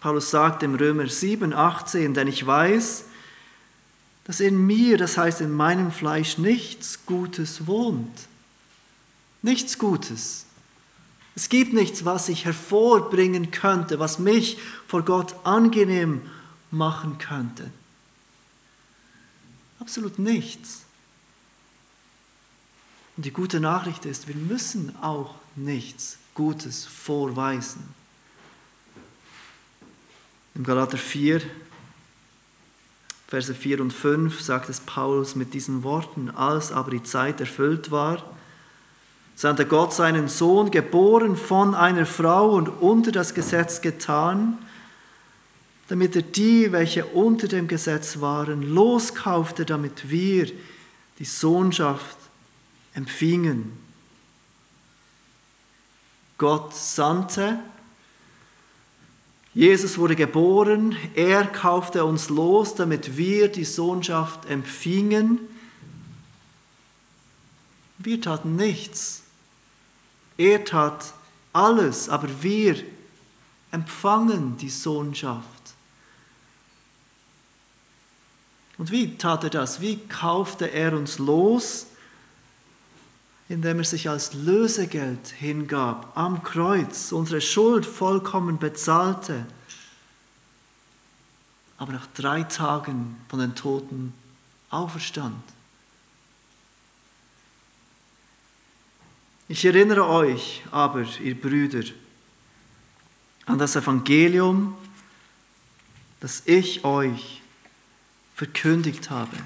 Paulus 0.00 0.30
sagt 0.30 0.62
im 0.64 0.74
Römer 0.74 1.06
7, 1.06 1.52
18, 1.52 2.14
denn 2.14 2.26
ich 2.26 2.44
weiß, 2.44 3.04
dass 4.24 4.40
in 4.40 4.66
mir, 4.66 4.98
das 4.98 5.16
heißt 5.16 5.40
in 5.40 5.52
meinem 5.52 5.92
Fleisch, 5.92 6.38
nichts 6.38 7.06
Gutes 7.06 7.66
wohnt. 7.66 8.26
Nichts 9.42 9.78
Gutes. 9.78 10.46
Es 11.34 11.48
gibt 11.48 11.72
nichts, 11.72 12.04
was 12.04 12.28
ich 12.28 12.44
hervorbringen 12.44 13.50
könnte, 13.50 13.98
was 13.98 14.18
mich 14.18 14.58
vor 14.86 15.02
Gott 15.02 15.34
angenehm 15.44 16.22
machen 16.72 17.18
könnte. 17.18 17.70
Absolut 19.78 20.18
nichts. 20.18 20.82
Und 23.16 23.26
die 23.26 23.32
gute 23.32 23.60
Nachricht 23.60 24.04
ist, 24.06 24.26
wir 24.26 24.34
müssen 24.34 24.96
auch 25.02 25.34
nichts 25.54 26.18
Gutes 26.34 26.86
vorweisen. 26.86 27.94
Im 30.54 30.64
Galater 30.64 30.98
4, 30.98 31.42
Verse 33.28 33.54
4 33.54 33.80
und 33.80 33.92
5 33.92 34.40
sagt 34.40 34.68
es 34.68 34.80
Paulus 34.80 35.34
mit 35.34 35.54
diesen 35.54 35.82
Worten, 35.82 36.30
als 36.30 36.72
aber 36.72 36.90
die 36.90 37.02
Zeit 37.02 37.40
erfüllt 37.40 37.90
war, 37.90 38.22
sandte 39.34 39.66
Gott 39.66 39.94
seinen 39.94 40.28
Sohn, 40.28 40.70
geboren 40.70 41.36
von 41.36 41.74
einer 41.74 42.06
Frau 42.06 42.50
und 42.50 42.68
unter 42.68 43.10
das 43.10 43.34
Gesetz 43.34 43.80
getan, 43.80 44.58
damit 45.88 46.16
er 46.16 46.22
die, 46.22 46.72
welche 46.72 47.04
unter 47.06 47.48
dem 47.48 47.68
Gesetz 47.68 48.20
waren, 48.20 48.62
loskaufte, 48.62 49.64
damit 49.64 50.08
wir 50.10 50.50
die 51.18 51.24
Sohnschaft 51.24 52.16
empfingen. 52.94 53.72
Gott 56.38 56.74
sandte, 56.74 57.60
Jesus 59.54 59.98
wurde 59.98 60.16
geboren, 60.16 60.96
er 61.14 61.44
kaufte 61.44 62.04
uns 62.04 62.30
los, 62.30 62.74
damit 62.74 63.18
wir 63.18 63.48
die 63.48 63.66
Sohnschaft 63.66 64.46
empfingen. 64.46 65.40
Wir 67.98 68.20
taten 68.20 68.56
nichts. 68.56 69.22
Er 70.38 70.64
tat 70.64 71.12
alles, 71.52 72.08
aber 72.08 72.42
wir 72.42 72.82
empfangen 73.70 74.56
die 74.56 74.70
Sohnschaft. 74.70 75.51
Und 78.82 78.90
wie 78.90 79.16
tat 79.16 79.44
er 79.44 79.50
das? 79.50 79.80
Wie 79.80 79.96
kaufte 80.08 80.72
er 80.72 80.92
uns 80.92 81.20
los? 81.20 81.86
Indem 83.48 83.78
er 83.78 83.84
sich 83.84 84.08
als 84.08 84.34
Lösegeld 84.34 85.28
hingab 85.38 86.10
am 86.16 86.42
Kreuz, 86.42 87.12
unsere 87.12 87.40
Schuld 87.40 87.86
vollkommen 87.86 88.58
bezahlte, 88.58 89.46
aber 91.78 91.92
nach 91.92 92.08
drei 92.14 92.42
Tagen 92.42 93.18
von 93.28 93.38
den 93.38 93.54
Toten 93.54 94.12
auferstand. 94.68 95.44
Ich 99.46 99.64
erinnere 99.64 100.08
euch 100.08 100.64
aber, 100.72 101.06
ihr 101.20 101.40
Brüder, 101.40 101.84
an 103.46 103.58
das 103.58 103.76
Evangelium, 103.76 104.76
das 106.18 106.42
ich 106.46 106.82
euch 106.82 107.41
verkündigt 108.42 109.08
habe. 109.08 109.36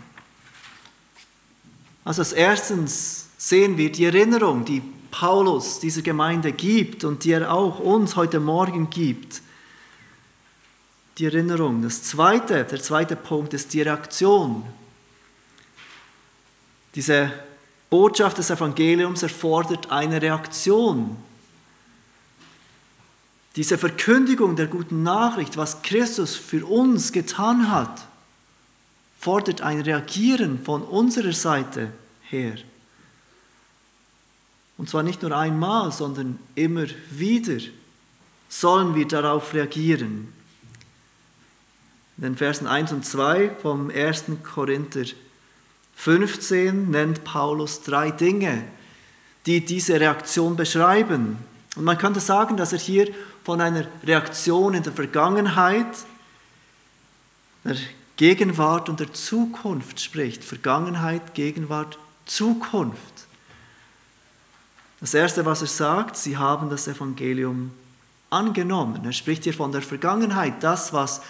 Also 2.02 2.22
als 2.22 2.32
erstens 2.32 3.26
sehen 3.36 3.76
wir 3.76 3.92
die 3.92 4.06
Erinnerung, 4.06 4.64
die 4.64 4.82
Paulus 5.10 5.80
dieser 5.80 6.00
Gemeinde 6.00 6.50
gibt 6.52 7.04
und 7.04 7.22
die 7.22 7.32
er 7.32 7.52
auch 7.52 7.78
uns 7.78 8.16
heute 8.16 8.40
Morgen 8.40 8.88
gibt. 8.88 9.42
Die 11.18 11.26
Erinnerung. 11.26 11.82
Das 11.82 12.04
zweite, 12.04 12.64
der 12.64 12.82
zweite 12.82 13.16
Punkt 13.16 13.52
ist 13.52 13.74
die 13.74 13.82
Reaktion. 13.82 14.62
Diese 16.94 17.30
Botschaft 17.90 18.38
des 18.38 18.48
Evangeliums 18.48 19.22
erfordert 19.22 19.90
eine 19.92 20.22
Reaktion. 20.22 21.18
Diese 23.56 23.76
Verkündigung 23.76 24.56
der 24.56 24.68
guten 24.68 25.02
Nachricht, 25.02 25.58
was 25.58 25.82
Christus 25.82 26.34
für 26.34 26.64
uns 26.64 27.12
getan 27.12 27.70
hat, 27.70 28.05
fordert 29.18 29.60
ein 29.60 29.80
Reagieren 29.80 30.62
von 30.62 30.82
unserer 30.82 31.32
Seite 31.32 31.90
her. 32.28 32.56
Und 34.78 34.90
zwar 34.90 35.02
nicht 35.02 35.22
nur 35.22 35.36
einmal, 35.36 35.90
sondern 35.90 36.38
immer 36.54 36.86
wieder 37.10 37.58
sollen 38.48 38.94
wir 38.94 39.08
darauf 39.08 39.54
reagieren. 39.54 40.32
In 42.18 42.22
den 42.22 42.36
Versen 42.36 42.66
1 42.66 42.92
und 42.92 43.04
2 43.04 43.50
vom 43.60 43.90
1. 43.90 44.24
Korinther 44.42 45.04
15 45.96 46.90
nennt 46.90 47.24
Paulus 47.24 47.82
drei 47.82 48.10
Dinge, 48.10 48.64
die 49.46 49.64
diese 49.64 49.98
Reaktion 49.98 50.56
beschreiben. 50.56 51.38
Und 51.74 51.84
man 51.84 51.98
könnte 51.98 52.20
sagen, 52.20 52.56
dass 52.56 52.72
er 52.72 52.78
hier 52.78 53.08
von 53.44 53.60
einer 53.60 53.86
Reaktion 54.04 54.74
in 54.74 54.82
der 54.82 54.92
Vergangenheit, 54.92 55.86
der 57.64 57.76
Gegenwart 58.16 58.88
und 58.88 59.00
der 59.00 59.12
Zukunft 59.12 60.00
spricht. 60.00 60.42
Vergangenheit, 60.42 61.34
Gegenwart, 61.34 61.98
Zukunft. 62.24 63.26
Das 65.00 65.12
Erste, 65.14 65.44
was 65.44 65.60
er 65.60 65.68
sagt, 65.68 66.16
sie 66.16 66.36
haben 66.36 66.70
das 66.70 66.88
Evangelium 66.88 67.70
angenommen. 68.30 69.04
Er 69.04 69.12
spricht 69.12 69.44
hier 69.44 69.54
von 69.54 69.70
der 69.70 69.82
Vergangenheit, 69.82 70.62
das, 70.62 70.92
was 70.92 71.20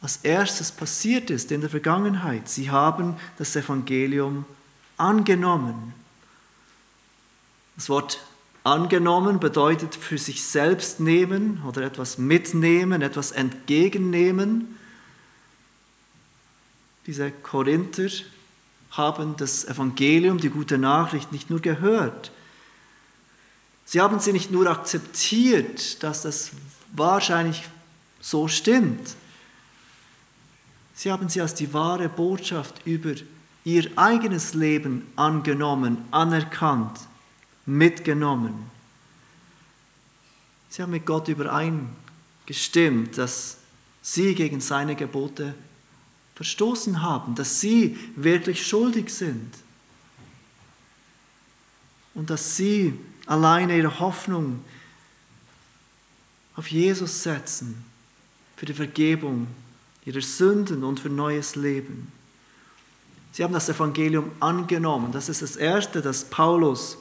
als 0.00 0.18
erstes 0.18 0.70
passiert 0.70 1.30
ist 1.30 1.50
in 1.50 1.60
der 1.60 1.70
Vergangenheit. 1.70 2.48
Sie 2.48 2.70
haben 2.70 3.16
das 3.38 3.56
Evangelium 3.56 4.44
angenommen. 4.96 5.94
Das 7.74 7.88
Wort 7.88 8.20
angenommen 8.64 9.40
bedeutet 9.40 9.94
für 9.94 10.18
sich 10.18 10.44
selbst 10.44 11.00
nehmen 11.00 11.62
oder 11.66 11.82
etwas 11.82 12.18
mitnehmen, 12.18 13.02
etwas 13.02 13.32
entgegennehmen. 13.32 14.77
Diese 17.08 17.30
Korinther 17.30 18.10
haben 18.90 19.34
das 19.38 19.64
Evangelium, 19.64 20.36
die 20.38 20.50
gute 20.50 20.76
Nachricht 20.76 21.32
nicht 21.32 21.48
nur 21.48 21.60
gehört. 21.60 22.30
Sie 23.86 24.02
haben 24.02 24.20
sie 24.20 24.34
nicht 24.34 24.50
nur 24.50 24.66
akzeptiert, 24.66 26.02
dass 26.02 26.20
das 26.20 26.50
wahrscheinlich 26.92 27.62
so 28.20 28.46
stimmt. 28.46 29.14
Sie 30.94 31.10
haben 31.10 31.30
sie 31.30 31.40
als 31.40 31.54
die 31.54 31.72
wahre 31.72 32.10
Botschaft 32.10 32.82
über 32.84 33.14
ihr 33.64 33.90
eigenes 33.96 34.52
Leben 34.52 35.06
angenommen, 35.16 36.04
anerkannt, 36.10 37.00
mitgenommen. 37.64 38.70
Sie 40.68 40.82
haben 40.82 40.90
mit 40.90 41.06
Gott 41.06 41.28
übereingestimmt, 41.28 43.16
dass 43.16 43.56
sie 44.02 44.34
gegen 44.34 44.60
seine 44.60 44.94
Gebote 44.94 45.54
verstoßen 46.38 47.02
haben, 47.02 47.34
dass 47.34 47.60
sie 47.60 47.98
wirklich 48.14 48.64
schuldig 48.64 49.10
sind. 49.10 49.52
und 52.18 52.30
dass 52.30 52.56
sie 52.56 52.98
alleine 53.26 53.76
ihre 53.76 54.00
Hoffnung 54.00 54.64
auf 56.56 56.66
Jesus 56.68 57.22
setzen 57.22 57.84
für 58.56 58.66
die 58.66 58.74
Vergebung 58.74 59.46
ihrer 60.04 60.20
Sünden 60.20 60.82
und 60.82 60.98
für 60.98 61.10
neues 61.10 61.54
Leben. 61.54 62.10
Sie 63.30 63.44
haben 63.44 63.52
das 63.54 63.68
Evangelium 63.68 64.32
angenommen. 64.40 65.12
Das 65.12 65.28
ist 65.28 65.42
das 65.42 65.54
Erste, 65.54 66.02
das 66.02 66.24
Paulus 66.24 66.98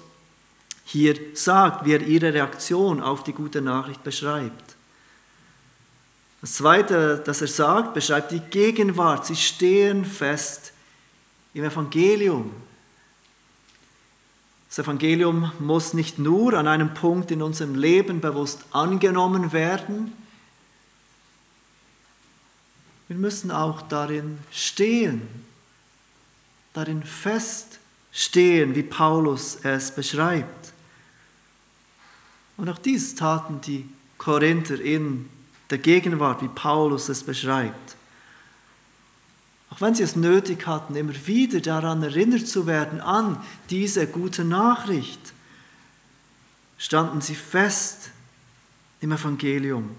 hier 0.85 1.15
sagt, 1.33 1.83
wie 1.85 1.93
er 1.93 2.01
ihre 2.01 2.31
Reaktion 2.31 3.01
auf 3.01 3.23
die 3.23 3.33
gute 3.33 3.61
Nachricht 3.61 4.03
beschreibt. 4.03 4.76
Das 6.41 6.53
Zweite, 6.53 7.21
das 7.25 7.41
er 7.41 7.47
sagt, 7.47 7.93
beschreibt 7.93 8.31
die 8.31 8.39
Gegenwart. 8.39 9.25
Sie 9.25 9.35
stehen 9.35 10.05
fest 10.05 10.71
im 11.53 11.63
Evangelium. 11.63 12.51
Das 14.69 14.79
Evangelium 14.79 15.51
muss 15.59 15.93
nicht 15.93 16.19
nur 16.19 16.53
an 16.53 16.67
einem 16.67 16.93
Punkt 16.93 17.31
in 17.31 17.41
unserem 17.41 17.75
Leben 17.75 18.21
bewusst 18.21 18.65
angenommen 18.71 19.51
werden, 19.51 20.13
wir 23.07 23.15
müssen 23.15 23.51
auch 23.51 23.81
darin 23.83 24.39
stehen, 24.51 25.21
darin 26.73 27.03
feststehen, 27.03 28.75
wie 28.75 28.83
Paulus 28.83 29.59
es 29.63 29.91
beschreibt. 29.91 30.73
Und 32.57 32.67
auch 32.69 32.79
dies 32.79 33.15
taten 33.15 33.61
die 33.61 33.87
Korinther 34.17 34.81
in 34.81 35.29
der 35.69 35.77
Gegenwart, 35.77 36.41
wie 36.41 36.47
Paulus 36.47 37.09
es 37.09 37.23
beschreibt. 37.23 37.95
Auch 39.69 39.81
wenn 39.81 39.95
sie 39.95 40.03
es 40.03 40.15
nötig 40.15 40.65
hatten, 40.65 40.95
immer 40.95 41.13
wieder 41.27 41.59
daran 41.59 42.01
erinnert 42.01 42.47
zu 42.47 42.67
werden, 42.67 43.01
an 43.01 43.43
diese 43.69 44.07
gute 44.07 44.43
Nachricht, 44.43 45.33
standen 46.77 47.21
sie 47.21 47.35
fest 47.35 48.11
im 49.01 49.11
Evangelium. 49.11 49.95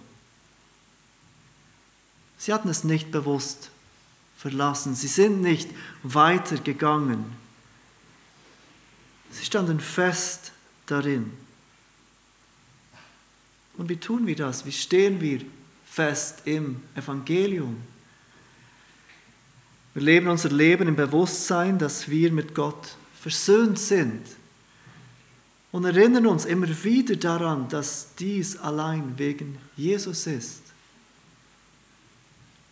Sie 2.38 2.52
hatten 2.52 2.68
es 2.68 2.84
nicht 2.84 3.10
bewusst 3.10 3.70
verlassen, 4.36 4.94
sie 4.94 5.08
sind 5.08 5.42
nicht 5.42 5.68
weitergegangen. 6.02 7.24
Sie 9.30 9.44
standen 9.44 9.80
fest 9.80 10.52
darin. 10.86 11.32
Und 13.76 13.88
wie 13.88 13.96
tun 13.96 14.26
wir 14.26 14.36
das? 14.36 14.64
Wie 14.64 14.72
stehen 14.72 15.20
wir 15.20 15.40
fest 15.98 16.42
im 16.44 16.80
Evangelium? 16.94 17.76
Wir 19.94 20.02
leben 20.02 20.28
unser 20.28 20.50
Leben 20.50 20.86
im 20.86 20.94
Bewusstsein, 20.94 21.76
dass 21.76 22.08
wir 22.08 22.30
mit 22.30 22.54
Gott 22.54 22.94
versöhnt 23.20 23.80
sind 23.80 24.22
und 25.72 25.84
erinnern 25.84 26.28
uns 26.28 26.44
immer 26.44 26.68
wieder 26.84 27.16
daran, 27.16 27.68
dass 27.68 28.10
dies 28.16 28.56
allein 28.58 29.14
wegen 29.16 29.58
Jesus 29.76 30.28
ist. 30.28 30.62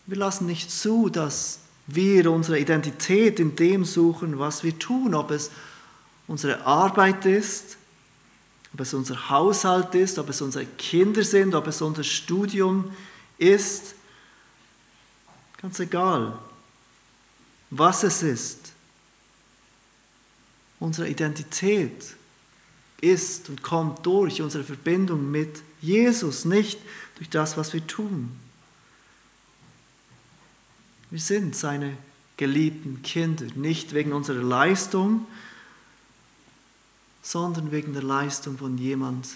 Wir 0.07 0.19
lassen 0.19 0.47
nicht 0.47 0.71
zu, 0.71 1.09
dass 1.09 1.59
wir 1.89 2.31
unsere 2.31 2.61
Identität 2.61 3.41
in 3.41 3.57
dem 3.57 3.85
suchen, 3.85 4.39
was 4.39 4.63
wir 4.63 4.79
tun, 4.79 5.17
ob 5.17 5.33
es 5.33 5.51
unsere 6.29 6.65
Arbeit 6.65 7.27
ist, 7.27 7.77
ob 8.73 8.79
es 8.83 8.95
unser 8.95 9.31
Haushalt 9.31 9.97
ist, 9.97 10.21
ob 10.21 10.29
es 10.29 10.41
unsere 10.41 10.65
Kinder 10.65 11.25
sind, 11.25 11.57
ob 11.57 11.67
es 11.67 11.83
unser 11.83 12.05
Studium 12.05 12.85
ist. 12.85 13.16
Ganz 15.59 15.81
egal 15.81 16.39
was 17.71 18.03
es 18.03 18.23
ist. 18.23 18.73
Unsere 20.79 21.09
Identität 21.09 22.15
ist 23.01 23.49
und 23.49 23.63
kommt 23.63 24.05
durch 24.05 24.43
unsere 24.43 24.65
Verbindung 24.65 25.31
mit 25.31 25.63
Jesus, 25.81 26.45
nicht 26.45 26.79
durch 27.17 27.29
das, 27.31 27.57
was 27.57 27.73
wir 27.73 27.87
tun. 27.87 28.31
Wir 31.11 31.21
sind 31.21 31.57
seine 31.57 31.97
geliebten 32.37 33.03
Kinder, 33.03 33.47
nicht 33.55 33.95
wegen 33.95 34.13
unserer 34.13 34.43
Leistung, 34.43 35.27
sondern 37.23 37.73
wegen 37.73 37.93
der 37.93 38.03
Leistung 38.03 38.59
von 38.59 38.77
jemand 38.77 39.29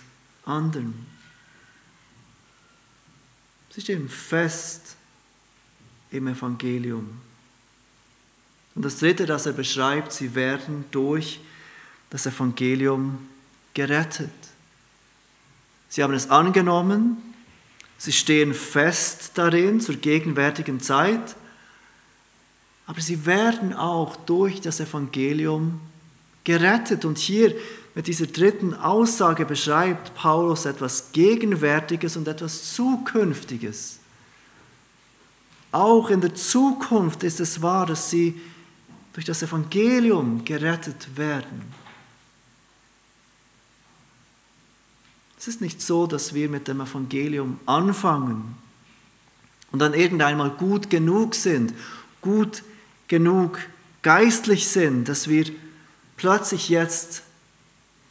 anderem. 0.45 0.95
Sie 3.71 3.81
stehen 3.81 4.09
fest 4.09 4.97
im 6.11 6.27
Evangelium. 6.27 7.09
Und 8.75 8.85
das 8.85 8.99
Dritte, 8.99 9.27
das 9.27 9.47
er 9.47 9.53
beschreibt, 9.53 10.13
sie 10.13 10.35
werden 10.35 10.85
durch 10.91 11.41
das 12.11 12.27
Evangelium 12.27 13.29
gerettet. 13.75 14.31
Sie 15.89 16.03
haben 16.03 16.15
es 16.15 16.31
angenommen, 16.31 17.17
sie 17.99 18.13
stehen 18.13 18.55
fest 18.55 19.33
darin 19.35 19.81
zur 19.81 19.97
gegenwärtigen 19.97 20.81
Zeit, 20.81 21.37
aber 22.87 23.01
sie 23.01 23.27
werden 23.27 23.73
auch 23.73 24.17
durch 24.17 24.61
das 24.61 24.81
Evangelium 24.81 25.81
gerettet. 26.43 27.05
Und 27.05 27.19
hier 27.19 27.55
mit 28.01 28.07
dieser 28.07 28.29
dritten 28.29 28.73
Aussage 28.73 29.45
beschreibt 29.45 30.15
Paulus 30.15 30.65
etwas 30.65 31.13
Gegenwärtiges 31.13 32.17
und 32.17 32.27
etwas 32.29 32.73
Zukünftiges. 32.73 33.99
Auch 35.71 36.09
in 36.09 36.23
der 36.23 36.35
Zukunft 36.35 37.23
ist 37.25 37.41
es 37.41 37.61
wahr, 37.61 37.85
dass 37.85 38.09
sie 38.09 38.41
durch 39.13 39.27
das 39.27 39.43
Evangelium 39.43 40.47
gerettet 40.47 41.15
werden. 41.19 41.61
Es 45.39 45.47
ist 45.47 45.61
nicht 45.61 45.83
so, 45.83 46.07
dass 46.07 46.33
wir 46.33 46.49
mit 46.49 46.69
dem 46.69 46.81
Evangelium 46.81 47.61
anfangen 47.67 48.57
und 49.73 49.79
dann 49.79 49.93
irgendeinmal 49.93 50.49
gut 50.49 50.89
genug 50.89 51.35
sind, 51.35 51.75
gut 52.23 52.63
genug 53.09 53.59
geistlich 54.01 54.69
sind, 54.69 55.07
dass 55.07 55.29
wir 55.29 55.45
plötzlich 56.17 56.71
jetzt 56.71 57.25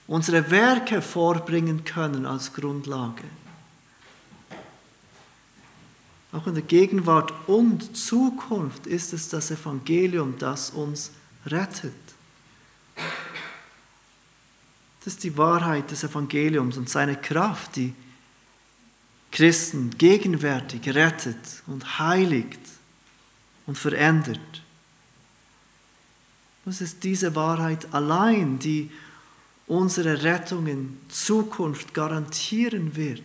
unsere 0.10 0.50
Werke 0.50 1.04
vorbringen 1.04 1.86
können 1.86 2.26
als 2.26 2.52
Grundlage. 2.52 3.24
Auch 6.32 6.48
in 6.48 6.56
der 6.56 6.64
Gegenwart 6.64 7.32
und 7.48 7.96
Zukunft 7.96 8.88
ist 8.88 9.14
es 9.14 9.30
das 9.30 9.52
Evangelium, 9.52 10.36
das 10.40 10.72
uns 10.72 11.12
rettet. 11.46 11.94
Das 15.04 15.14
ist 15.14 15.24
die 15.24 15.38
Wahrheit 15.38 15.90
des 15.92 16.04
Evangeliums 16.04 16.78
und 16.78 16.90
seine 16.90 17.16
Kraft, 17.16 17.76
die 17.76 17.94
Christen 19.32 19.92
gegenwärtig 19.98 20.88
rettet 20.90 21.64
und 21.68 22.00
heiligt 22.00 22.60
und 23.68 23.78
verändert. 23.78 24.40
Es 26.66 26.82
ist 26.82 27.04
diese 27.04 27.36
Wahrheit 27.36 27.94
allein, 27.94 28.60
die 28.60 28.92
unsere 29.70 30.24
Rettung 30.24 30.68
in 30.68 31.00
Zukunft 31.08 31.94
garantieren 31.94 32.96
wird. 32.96 33.22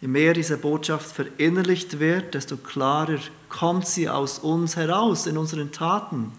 Je 0.00 0.08
mehr 0.08 0.34
diese 0.34 0.58
Botschaft 0.58 1.14
verinnerlicht 1.14 1.98
wird, 1.98 2.34
desto 2.34 2.58
klarer 2.58 3.20
kommt 3.48 3.86
sie 3.86 4.08
aus 4.08 4.40
uns 4.40 4.76
heraus, 4.76 5.26
in 5.26 5.38
unseren 5.38 5.72
Taten. 5.72 6.32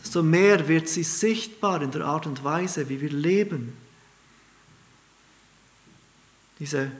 Desto 0.00 0.22
mehr 0.22 0.68
wird 0.68 0.88
sie 0.88 1.02
sichtbar 1.02 1.82
in 1.82 1.90
der 1.90 2.04
Art 2.04 2.26
und 2.26 2.44
Weise, 2.44 2.88
wie 2.88 3.00
wir 3.00 3.10
leben. 3.10 3.72
Diese 6.58 6.92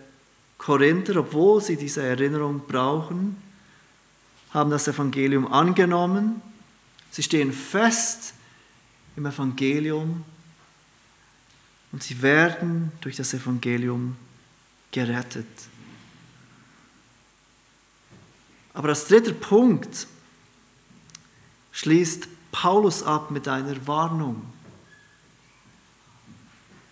Korinther, 0.59 1.16
obwohl 1.16 1.61
sie 1.61 1.76
diese 1.76 2.03
Erinnerung 2.03 2.62
brauchen, 2.66 3.37
haben 4.53 4.70
das 4.70 4.88
Evangelium 4.88 5.53
angenommen. 5.53 6.42
Sie 7.11 7.23
stehen 7.23 7.53
fest 7.53 8.35
im 9.16 9.27
Evangelium 9.27 10.24
und 11.93 12.03
sie 12.03 12.22
werden 12.22 12.93
durch 13.01 13.16
das 13.16 13.34
Evangelium 13.34 14.16
gerettet. 14.93 15.47
Aber 18.72 18.91
als 18.91 19.07
dritter 19.07 19.32
Punkt 19.32 20.07
schließt 21.72 22.28
Paulus 22.53 23.03
ab 23.03 23.30
mit 23.30 23.49
einer 23.49 23.87
Warnung. 23.87 24.43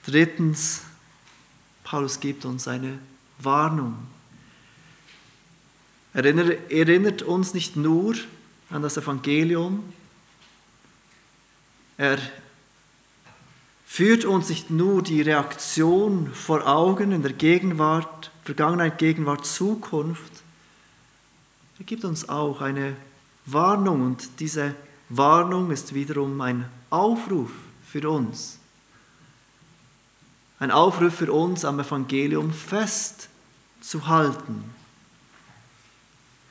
Drittens, 0.05 0.83
Paulus 1.85 2.19
gibt 2.19 2.45
uns 2.45 2.67
eine 2.67 2.99
Warnung. 3.39 3.97
Er 6.15 6.25
erinnert 6.25 7.23
uns 7.23 7.55
nicht 7.55 7.77
nur 7.77 8.15
an 8.71 8.83
das 8.83 8.97
Evangelium, 8.97 9.93
er 11.99 12.19
führt 13.85 14.25
uns 14.25 14.49
nicht 14.49 14.71
nur 14.71 15.03
die 15.03 15.21
Reaktion 15.21 16.33
vor 16.33 16.67
Augen 16.67 17.13
in 17.13 17.23
der 17.23 17.35
Gegenwart, 17.35 18.31
Vergangenheit, 18.45 18.97
Gegenwart, 18.97 19.45
Zukunft, 19.45 20.39
er 21.79 21.85
gibt 21.85 22.05
uns 22.05 22.29
auch 22.29 22.61
eine 22.61 22.97
Warnung 23.47 24.03
und 24.03 24.41
diese 24.41 24.75
Warnung 25.09 25.71
ist 25.71 25.95
wiederum 25.95 26.41
ein 26.41 26.69
Aufruf 26.91 27.53
für 27.87 28.11
uns. 28.11 28.59
Ein 30.59 30.73
Aufruf 30.73 31.15
für 31.15 31.33
uns, 31.33 31.65
am 31.65 31.79
Evangelium 31.79 32.53
festzuhalten. 32.53 34.65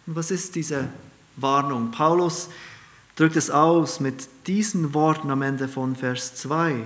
Und 0.06 0.16
was 0.16 0.32
ist 0.32 0.56
diese 0.56 0.88
Warnung? 1.36 1.91
Paulus 1.91 2.48
drückt 3.18 3.36
es 3.36 3.49
aus 3.49 3.99
mit 3.99 4.30
diesen 4.45 4.93
Worten 4.93 5.30
am 5.32 5.41
Ende 5.41 5.68
von 5.68 5.95
Vers 5.95 6.36
2. 6.36 6.86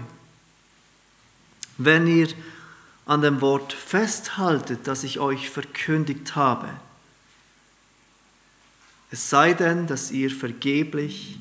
Wenn 1.78 2.08
ihr 2.08 2.30
an 3.06 3.22
dem 3.22 3.42
Wort 3.42 3.74
festhaltet, 3.74 4.88
das 4.88 5.04
ich 5.04 5.20
euch 5.20 5.50
verkündigt 5.50 6.36
habe, 6.36 6.70
es 9.12 9.30
sei 9.30 9.54
denn, 9.54 9.88
dass 9.88 10.10
ihr 10.10 10.32
vergeblich 10.32 11.38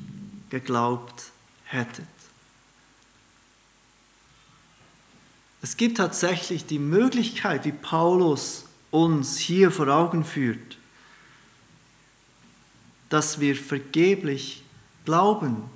geglaubt 0.49 1.31
hättet. 1.63 2.05
Es 5.61 5.77
gibt 5.77 5.97
tatsächlich 5.97 6.65
die 6.65 6.79
Möglichkeit, 6.79 7.63
wie 7.63 7.71
Paulus 7.71 8.65
uns 8.89 9.37
hier 9.37 9.71
vor 9.71 9.87
Augen 9.87 10.25
führt, 10.25 10.77
dass 13.07 13.39
wir 13.39 13.55
vergeblich 13.55 14.60
glauben, 15.05 15.69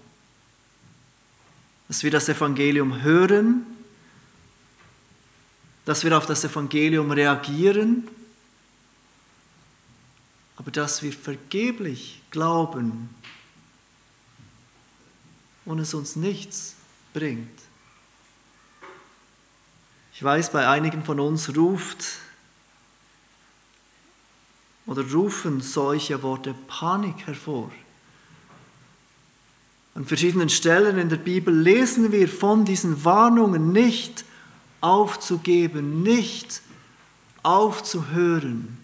dass 1.87 2.03
wir 2.03 2.11
das 2.11 2.29
Evangelium 2.29 3.01
hören, 3.01 3.65
dass 5.85 6.03
wir 6.03 6.17
auf 6.17 6.25
das 6.25 6.43
Evangelium 6.43 7.11
reagieren, 7.11 8.07
aber 10.57 10.71
dass 10.71 11.03
wir 11.03 11.13
vergeblich 11.13 12.21
glauben 12.31 13.09
und 15.65 15.79
es 15.79 15.93
uns 15.93 16.15
nichts 16.15 16.75
bringt. 17.13 17.61
Ich 20.13 20.23
weiß, 20.23 20.51
bei 20.51 20.67
einigen 20.67 21.03
von 21.03 21.19
uns 21.19 21.55
ruft 21.55 22.19
oder 24.85 25.03
rufen 25.11 25.61
solche 25.61 26.23
Worte 26.23 26.55
Panik 26.67 27.27
hervor. 27.27 27.71
An 29.95 30.05
verschiedenen 30.05 30.49
Stellen 30.49 30.97
in 30.97 31.07
der 31.07 31.15
Bibel 31.15 31.57
lesen 31.57 32.11
wir 32.11 32.27
von 32.27 32.65
diesen 32.65 33.05
Warnungen, 33.05 33.71
nicht 33.71 34.25
aufzugeben, 34.81 36.03
nicht 36.03 36.61
aufzuhören, 37.43 38.77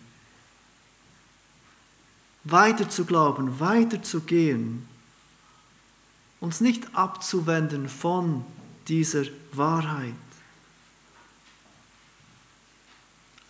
weiter 2.45 2.89
zu 2.89 3.05
glauben, 3.05 3.59
weiter 3.59 4.01
zu 4.01 4.22
gehen, 4.22 4.88
uns 6.39 6.62
nicht 6.62 6.95
abzuwenden 6.95 7.89
von 7.89 8.45
dieser 8.88 9.26
Wahrheit. 9.51 10.14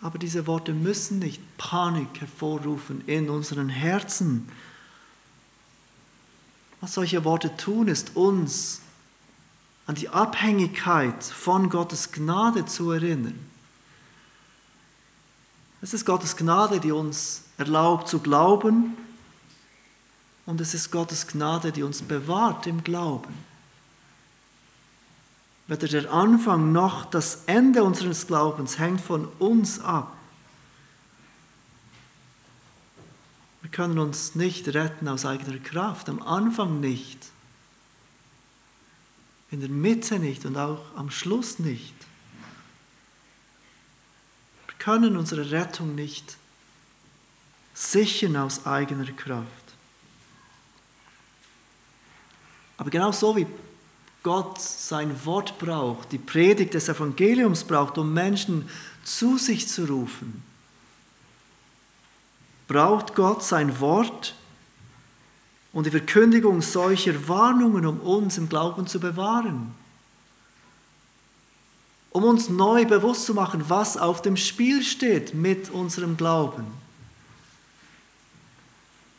Aber 0.00 0.18
diese 0.18 0.48
Worte 0.48 0.74
müssen 0.74 1.20
nicht 1.20 1.40
Panik 1.58 2.20
hervorrufen 2.20 3.04
in 3.06 3.30
unseren 3.30 3.68
Herzen. 3.68 4.48
Was 6.82 6.92
solche 6.92 7.24
Worte 7.24 7.56
tun, 7.56 7.88
ist 7.88 8.14
uns 8.14 8.82
an 9.86 9.94
die 9.94 10.10
Abhängigkeit 10.10 11.24
von 11.24 11.70
Gottes 11.70 12.12
Gnade 12.12 12.66
zu 12.66 12.90
erinnern. 12.90 13.38
Es 15.80 15.94
ist 15.94 16.04
Gottes 16.04 16.36
Gnade, 16.36 16.78
die 16.78 16.92
uns 16.92 17.44
erlaubt 17.56 18.06
zu 18.06 18.18
glauben 18.18 18.98
und 20.44 20.60
es 20.60 20.74
ist 20.74 20.90
Gottes 20.90 21.26
Gnade, 21.26 21.72
die 21.72 21.82
uns 21.82 22.02
bewahrt 22.02 22.66
im 22.66 22.84
Glauben 22.84 23.32
weder 25.72 25.88
der 25.88 26.12
Anfang 26.12 26.72
noch 26.72 27.06
das 27.06 27.44
Ende 27.46 27.82
unseres 27.82 28.26
Glaubens 28.26 28.78
hängt 28.78 29.00
von 29.00 29.26
uns 29.38 29.80
ab. 29.80 30.14
Können 33.72 33.98
uns 33.98 34.34
nicht 34.34 34.68
retten 34.68 35.08
aus 35.08 35.24
eigener 35.24 35.58
Kraft, 35.58 36.08
am 36.08 36.22
Anfang 36.22 36.80
nicht, 36.80 37.18
in 39.50 39.60
der 39.60 39.68
Mitte 39.68 40.18
nicht 40.18 40.46
und 40.46 40.56
auch 40.56 40.82
am 40.96 41.10
Schluss 41.10 41.58
nicht. 41.58 41.94
Wir 44.66 44.74
können 44.78 45.16
unsere 45.16 45.50
Rettung 45.50 45.94
nicht 45.94 46.36
sichern 47.74 48.36
aus 48.36 48.66
eigener 48.66 49.10
Kraft. 49.12 49.46
Aber 52.76 52.90
genau 52.90 53.12
so 53.12 53.36
wie 53.36 53.46
Gott 54.22 54.60
sein 54.60 55.24
Wort 55.24 55.58
braucht, 55.58 56.12
die 56.12 56.18
Predigt 56.18 56.74
des 56.74 56.88
Evangeliums 56.88 57.64
braucht, 57.64 57.98
um 57.98 58.12
Menschen 58.12 58.68
zu 59.04 59.36
sich 59.36 59.68
zu 59.68 59.84
rufen, 59.84 60.42
braucht 62.72 63.14
Gott 63.14 63.44
sein 63.44 63.80
Wort 63.80 64.34
und 65.72 65.86
die 65.86 65.90
Verkündigung 65.90 66.62
solcher 66.62 67.28
Warnungen, 67.28 67.86
um 67.86 68.00
uns 68.00 68.38
im 68.38 68.48
Glauben 68.48 68.86
zu 68.86 68.98
bewahren, 68.98 69.74
um 72.10 72.24
uns 72.24 72.48
neu 72.48 72.86
bewusst 72.86 73.26
zu 73.26 73.34
machen, 73.34 73.64
was 73.68 73.96
auf 73.96 74.22
dem 74.22 74.36
Spiel 74.36 74.82
steht 74.82 75.34
mit 75.34 75.70
unserem 75.70 76.16
Glauben. 76.16 76.64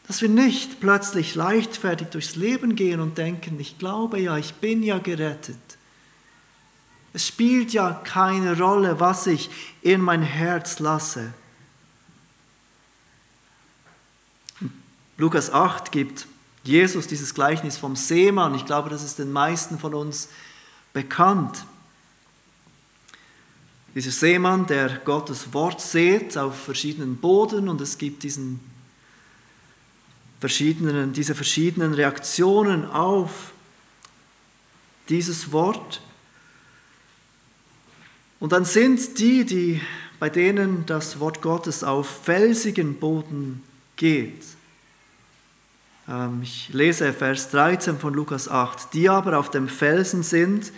Dass 0.08 0.22
wir 0.22 0.30
nicht 0.30 0.80
plötzlich 0.80 1.36
leichtfertig 1.36 2.08
durchs 2.10 2.36
Leben 2.36 2.76
gehen 2.76 3.00
und 3.00 3.18
denken, 3.18 3.60
ich 3.60 3.78
glaube 3.78 4.20
ja, 4.20 4.38
ich 4.38 4.56
bin 4.56 4.84
ja 4.84 4.98
gerettet. 4.98 5.58
Es 7.14 7.28
spielt 7.28 7.72
ja 7.72 7.92
keine 8.04 8.58
Rolle, 8.60 9.00
was 9.00 9.28
ich 9.28 9.50
in 9.84 10.02
mein 10.02 10.24
Herz 10.24 10.80
lasse. 10.80 11.34
Lukas 15.24 15.54
8 15.54 15.94
gibt 15.94 16.28
Jesus 16.66 17.08
dieses 17.08 17.34
Gleichnis 17.34 17.78
vom 17.78 17.96
Seemann. 17.96 18.56
Ich 18.56 18.66
glaube, 18.66 18.90
das 18.90 19.06
ist 19.06 19.20
den 19.20 19.32
meisten 19.32 19.80
von 19.80 19.94
uns 19.94 20.28
bekannt. 20.92 21.64
Dieser 23.96 24.12
Seemann, 24.12 24.68
der 24.68 24.98
Gottes 25.06 25.54
Wort 25.54 25.80
sät 25.80 26.38
auf 26.38 26.60
verschiedenen 26.60 27.16
Boden 27.16 27.70
und 27.70 27.80
es 27.80 27.98
gibt 27.98 28.24
diesen 28.24 28.60
verschiedenen, 30.42 31.14
diese 31.14 31.36
verschiedenen 31.36 31.94
Reaktionen 31.94 32.86
auf 32.86 33.54
dieses 35.08 35.54
Wort. 35.54 36.02
Und 38.42 38.52
dann 38.52 38.66
sind 38.66 39.20
die, 39.20 39.46
die, 39.46 39.80
bei 40.20 40.30
denen 40.30 40.86
das 40.86 41.22
Wort 41.22 41.42
Gottes 41.42 41.82
auf 41.82 42.10
felsigen 42.26 42.96
Boden 43.00 43.64
geht. 43.96 44.44
Ähm, 46.08 46.42
ich 46.44 46.70
lese 46.74 47.14
Vers 47.14 47.50
13 47.50 48.00
von 48.00 48.14
Lukas 48.14 48.50
8. 48.50 48.94
Die 48.94 49.10
aber 49.10 49.38
auf 49.38 49.52
dem 49.52 49.68
Felsen 49.68 50.24
sind, 50.24 50.72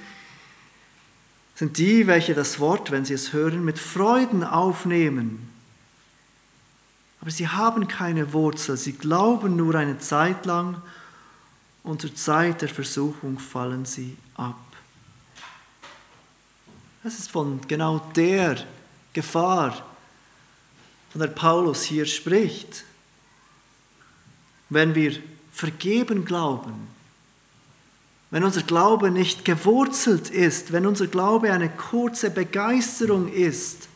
sind 1.56 1.78
die, 1.78 2.08
welche 2.08 2.34
das 2.34 2.60
Wort, 2.60 2.92
wenn 2.92 3.06
sie 3.06 3.14
es 3.14 3.34
hören, 3.34 3.64
mit 3.64 3.80
Freuden 3.80 4.44
aufnehmen 4.44 5.56
aber 7.26 7.32
sie 7.32 7.48
haben 7.48 7.88
keine 7.88 8.34
Wurzel, 8.34 8.78
sie 8.78 8.94
glauben 8.94 9.56
nur 9.56 9.74
eine 9.74 9.98
Zeit 9.98 10.46
lang 10.46 10.80
und 11.82 12.02
zur 12.02 12.14
Zeit 12.14 12.62
der 12.62 12.70
Versuchung 12.70 13.40
fallen 13.40 13.84
sie 13.84 14.16
ab. 14.36 14.60
Das 17.02 17.18
ist 17.18 17.32
von 17.32 17.62
genau 17.68 17.98
der 18.16 18.64
Gefahr, 19.14 19.84
von 21.10 21.22
der 21.22 21.30
Paulus 21.30 21.82
hier 21.82 22.06
spricht. 22.06 22.84
Wenn 24.70 24.96
wir 24.96 25.18
vergeben 25.52 26.26
glauben, 26.26 26.88
wenn 28.32 28.44
unser 28.44 28.64
Glaube 28.64 29.12
nicht 29.12 29.46
gewurzelt 29.46 30.30
ist, 30.30 30.72
wenn 30.72 30.86
unser 30.86 31.08
Glaube 31.08 31.54
eine 31.54 31.70
kurze 31.70 32.30
Begeisterung 32.30 33.32
ist, 33.32 33.88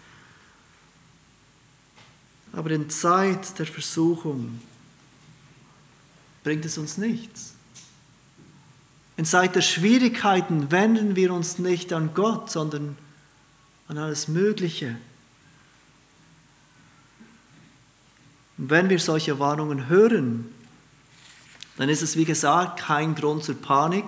aber 2.53 2.71
in 2.71 2.89
Zeit 2.89 3.59
der 3.59 3.65
Versuchung 3.65 4.61
bringt 6.43 6.65
es 6.65 6.77
uns 6.77 6.97
nichts. 6.97 7.53
In 9.17 9.25
Zeit 9.25 9.55
der 9.55 9.61
Schwierigkeiten 9.61 10.71
wenden 10.71 11.15
wir 11.15 11.33
uns 11.33 11.59
nicht 11.59 11.91
an 11.91 12.13
Gott, 12.13 12.49
sondern 12.49 12.95
an 13.89 13.97
alles 13.97 14.29
Mögliche. 14.29 14.95
Und 18.57 18.69
wenn 18.69 18.89
wir 18.89 18.99
solche 18.99 19.37
Warnungen 19.39 19.89
hören, 19.89 20.53
dann 21.79 21.87
ist 21.87 22.01
es, 22.01 22.17
wie 22.17 22.25
gesagt, 22.25 22.81
kein 22.81 23.15
Grund 23.15 23.45
zur 23.45 23.55
Panik, 23.55 24.03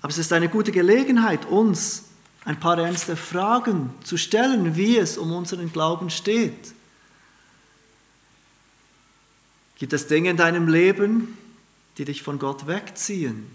aber 0.00 0.10
es 0.10 0.16
ist 0.16 0.32
eine 0.32 0.48
gute 0.48 0.72
Gelegenheit, 0.72 1.44
uns 1.44 2.04
ein 2.46 2.58
paar 2.58 2.78
ernste 2.78 3.14
Fragen 3.14 3.90
zu 4.02 4.16
stellen, 4.16 4.74
wie 4.74 4.96
es 4.96 5.18
um 5.18 5.30
unseren 5.32 5.70
Glauben 5.70 6.08
steht. 6.08 6.72
Gibt 9.76 9.92
es 9.92 10.06
Dinge 10.06 10.30
in 10.30 10.38
deinem 10.38 10.66
Leben, 10.66 11.36
die 11.98 12.06
dich 12.06 12.22
von 12.22 12.38
Gott 12.38 12.66
wegziehen. 12.66 13.46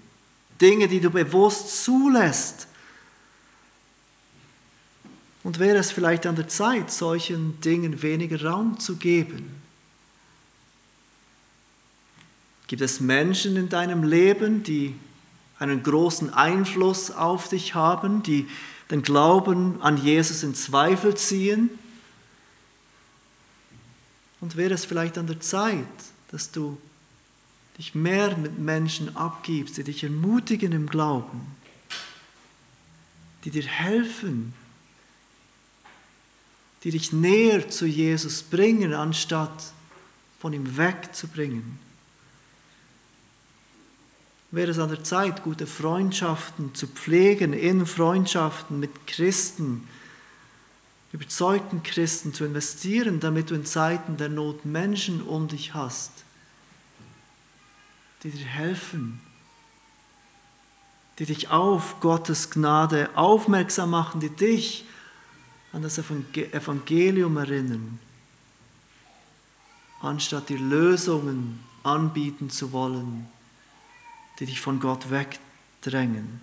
Dinge, 0.62 0.88
die 0.88 1.00
du 1.00 1.10
bewusst 1.10 1.84
zulässt. 1.84 2.68
Und 5.42 5.58
wäre 5.58 5.80
es 5.80 5.92
vielleicht 5.92 6.28
an 6.28 6.36
der 6.36 6.50
Zeit, 6.50 6.92
solchen 6.92 7.60
Dingen 7.62 8.04
weniger 8.04 8.46
Raum 8.46 8.80
zu 8.80 8.98
geben? 8.98 9.63
Gibt 12.74 12.82
es 12.82 13.00
Menschen 13.00 13.56
in 13.56 13.70
deinem 13.70 14.02
Leben, 14.02 14.64
die 14.64 14.96
einen 15.60 15.84
großen 15.84 16.34
Einfluss 16.34 17.12
auf 17.12 17.48
dich 17.48 17.76
haben, 17.76 18.24
die 18.24 18.48
den 18.90 19.04
Glauben 19.04 19.80
an 19.84 20.04
Jesus 20.04 20.42
in 20.42 20.56
Zweifel 20.56 21.16
ziehen? 21.16 21.70
Und 24.42 24.56
wäre 24.56 24.74
es 24.74 24.86
vielleicht 24.86 25.20
an 25.20 25.28
der 25.28 25.40
Zeit, 25.40 25.86
dass 26.32 26.50
du 26.50 26.80
dich 27.78 27.94
mehr 27.94 28.36
mit 28.38 28.58
Menschen 28.58 29.16
abgibst, 29.16 29.78
die 29.78 29.84
dich 29.84 30.04
ermutigen 30.04 30.72
im 30.72 30.90
Glauben, 30.90 31.46
die 33.44 33.52
dir 33.52 33.68
helfen, 33.68 34.56
die 36.84 36.90
dich 36.90 37.14
näher 37.14 37.70
zu 37.70 37.86
Jesus 37.86 38.42
bringen, 38.42 38.96
anstatt 38.96 39.74
von 40.40 40.54
ihm 40.54 40.76
wegzubringen. 40.76 41.83
Wäre 44.54 44.70
es 44.70 44.78
an 44.78 44.90
der 44.90 45.04
Zeit, 45.04 45.42
gute 45.42 45.66
Freundschaften 45.66 46.76
zu 46.76 46.86
pflegen, 46.86 47.54
in 47.54 47.88
Freundschaften 47.88 48.80
mit 48.80 49.08
Christen, 49.08 49.88
überzeugten 51.12 51.82
Christen 51.82 52.36
zu 52.36 52.46
investieren, 52.46 53.20
damit 53.20 53.50
du 53.50 53.56
in 53.56 53.66
Zeiten 53.66 54.16
der 54.16 54.30
Not 54.30 54.64
Menschen 54.64 55.24
um 55.24 55.48
dich 55.48 55.74
hast, 55.74 56.12
die 58.22 58.30
dir 58.30 58.46
helfen, 58.46 59.20
die 61.18 61.26
dich 61.26 61.50
auf 61.50 62.00
Gottes 62.00 62.52
Gnade 62.52 63.10
aufmerksam 63.16 63.90
machen, 63.90 64.20
die 64.20 64.30
dich 64.30 64.86
an 65.72 65.82
das 65.82 65.98
Evangelium 65.98 67.38
erinnern, 67.38 67.98
anstatt 70.00 70.50
dir 70.50 70.60
Lösungen 70.60 71.60
anbieten 71.82 72.52
zu 72.52 72.72
wollen, 72.72 73.28
die 74.44 74.48
dich 74.48 74.60
von 74.60 74.82
Gott 74.82 75.10
wegdrängen. 75.10 76.42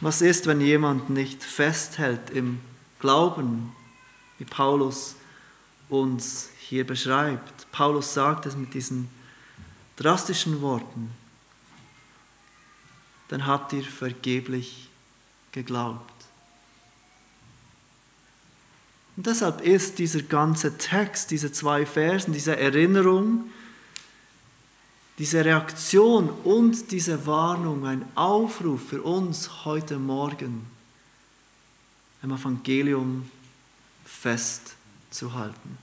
Was 0.00 0.22
ist, 0.22 0.46
wenn 0.46 0.62
jemand 0.62 1.10
nicht 1.10 1.42
festhält 1.42 2.30
im 2.30 2.58
Glauben, 2.98 3.74
wie 4.38 4.46
Paulus 4.46 5.14
uns 5.90 6.48
hier 6.58 6.86
beschreibt? 6.86 7.70
Paulus 7.70 8.14
sagt 8.14 8.46
es 8.46 8.56
mit 8.56 8.72
diesen 8.72 9.10
drastischen 9.96 10.62
Worten. 10.62 11.10
Dann 13.28 13.44
habt 13.44 13.74
ihr 13.74 13.84
vergeblich 13.84 14.88
geglaubt. 15.52 16.14
Und 19.18 19.26
deshalb 19.26 19.60
ist 19.60 19.98
dieser 19.98 20.22
ganze 20.22 20.78
Text, 20.78 21.30
diese 21.30 21.52
zwei 21.52 21.84
Versen, 21.84 22.32
diese 22.32 22.56
Erinnerung, 22.56 23.50
diese 25.18 25.44
Reaktion 25.44 26.30
und 26.30 26.92
diese 26.92 27.26
Warnung 27.26 27.84
ein 27.86 28.04
Aufruf 28.14 28.88
für 28.88 29.02
uns 29.02 29.64
heute 29.64 29.98
Morgen, 29.98 30.66
im 32.22 32.30
Evangelium 32.32 33.28
festzuhalten. 34.04 35.78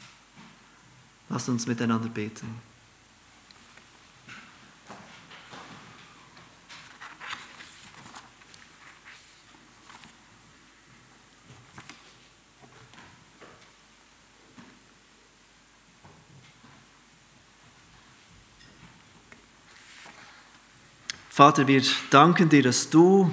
Lasst 1.29 1.49
uns 1.49 1.67
miteinander 1.67 2.09
beten. 2.09 2.74
Vater, 21.35 21.67
wir 21.67 21.83
danken 22.11 22.47
dir, 22.47 22.63
dass 22.63 22.89
du 22.89 23.29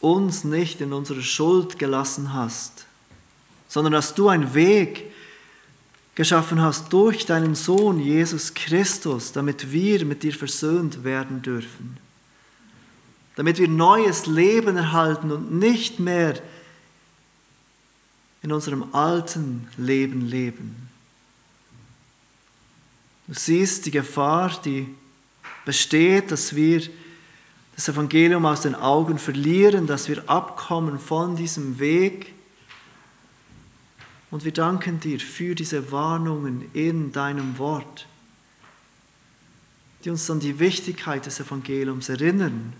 uns 0.00 0.44
nicht 0.44 0.82
in 0.82 0.92
unsere 0.92 1.22
Schuld 1.22 1.78
gelassen 1.78 2.34
hast, 2.34 2.84
sondern 3.66 3.94
dass 3.94 4.14
du 4.14 4.28
einen 4.28 4.52
Weg 4.52 5.10
geschaffen 6.14 6.60
hast 6.60 6.92
durch 6.92 7.24
deinen 7.24 7.54
Sohn 7.54 7.98
Jesus 7.98 8.52
Christus, 8.52 9.32
damit 9.32 9.72
wir 9.72 10.04
mit 10.04 10.22
dir 10.22 10.34
versöhnt 10.34 11.02
werden 11.02 11.40
dürfen, 11.40 11.96
damit 13.36 13.56
wir 13.56 13.68
neues 13.68 14.26
Leben 14.26 14.76
erhalten 14.76 15.32
und 15.32 15.50
nicht 15.50 15.98
mehr 15.98 16.38
in 18.42 18.52
unserem 18.52 18.94
alten 18.94 19.66
Leben 19.78 20.28
leben. 20.28 20.90
Du 23.28 23.32
siehst 23.32 23.86
die 23.86 23.90
Gefahr, 23.90 24.60
die 24.62 24.94
besteht, 25.64 26.30
dass 26.30 26.54
wir 26.54 26.82
das 27.74 27.88
Evangelium 27.88 28.46
aus 28.46 28.60
den 28.60 28.74
Augen 28.74 29.18
verlieren, 29.18 29.86
dass 29.86 30.08
wir 30.08 30.28
abkommen 30.28 30.98
von 30.98 31.36
diesem 31.36 31.78
Weg. 31.78 32.32
Und 34.30 34.44
wir 34.44 34.52
danken 34.52 35.00
dir 35.00 35.18
für 35.20 35.54
diese 35.54 35.90
Warnungen 35.90 36.68
in 36.72 37.12
deinem 37.12 37.58
Wort, 37.58 38.06
die 40.04 40.10
uns 40.10 40.30
an 40.30 40.40
die 40.40 40.58
Wichtigkeit 40.58 41.26
des 41.26 41.40
Evangeliums 41.40 42.08
erinnern 42.08 42.72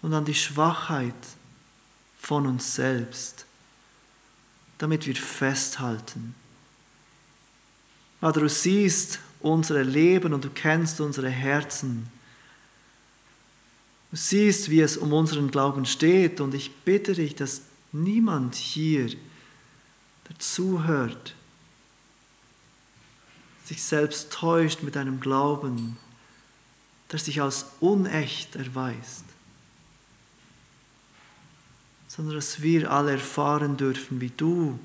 und 0.00 0.14
an 0.14 0.24
die 0.24 0.34
Schwachheit 0.34 1.14
von 2.18 2.46
uns 2.46 2.74
selbst, 2.74 3.46
damit 4.78 5.06
wir 5.06 5.16
festhalten. 5.16 6.34
Vater, 8.20 8.40
du 8.40 8.48
siehst, 8.48 9.18
unsere 9.42 9.82
Leben 9.82 10.32
und 10.32 10.44
du 10.44 10.50
kennst 10.50 11.00
unsere 11.00 11.28
Herzen. 11.28 12.06
Du 14.10 14.16
siehst, 14.16 14.70
wie 14.70 14.80
es 14.80 14.96
um 14.96 15.12
unseren 15.12 15.50
Glauben 15.50 15.86
steht 15.86 16.40
und 16.40 16.54
ich 16.54 16.70
bitte 16.84 17.14
dich, 17.14 17.34
dass 17.34 17.62
niemand 17.92 18.54
hier, 18.54 19.08
der 19.08 20.38
zuhört, 20.38 21.34
sich 23.64 23.82
selbst 23.82 24.32
täuscht 24.32 24.82
mit 24.82 24.96
einem 24.96 25.20
Glauben, 25.20 25.96
der 27.10 27.18
sich 27.18 27.40
als 27.40 27.66
unecht 27.80 28.56
erweist, 28.56 29.24
sondern 32.08 32.34
dass 32.34 32.60
wir 32.60 32.90
alle 32.90 33.12
erfahren 33.12 33.76
dürfen, 33.76 34.20
wie 34.20 34.32
du 34.36 34.78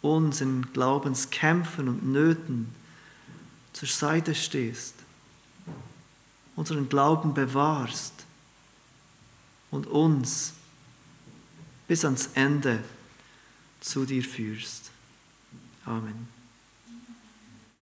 uns 0.00 0.40
in 0.40 0.72
Glaubenskämpfen 0.72 1.88
und 1.88 2.04
Nöten 2.04 2.74
zur 3.72 3.88
Seite 3.88 4.34
stehst, 4.34 4.94
unseren 6.56 6.88
Glauben 6.88 7.34
bewahrst 7.34 8.12
und 9.70 9.86
uns 9.86 10.52
bis 11.88 12.04
ans 12.04 12.30
Ende 12.34 12.82
zu 13.80 14.04
dir 14.04 14.22
führst. 14.22 14.90
Amen. 15.84 16.28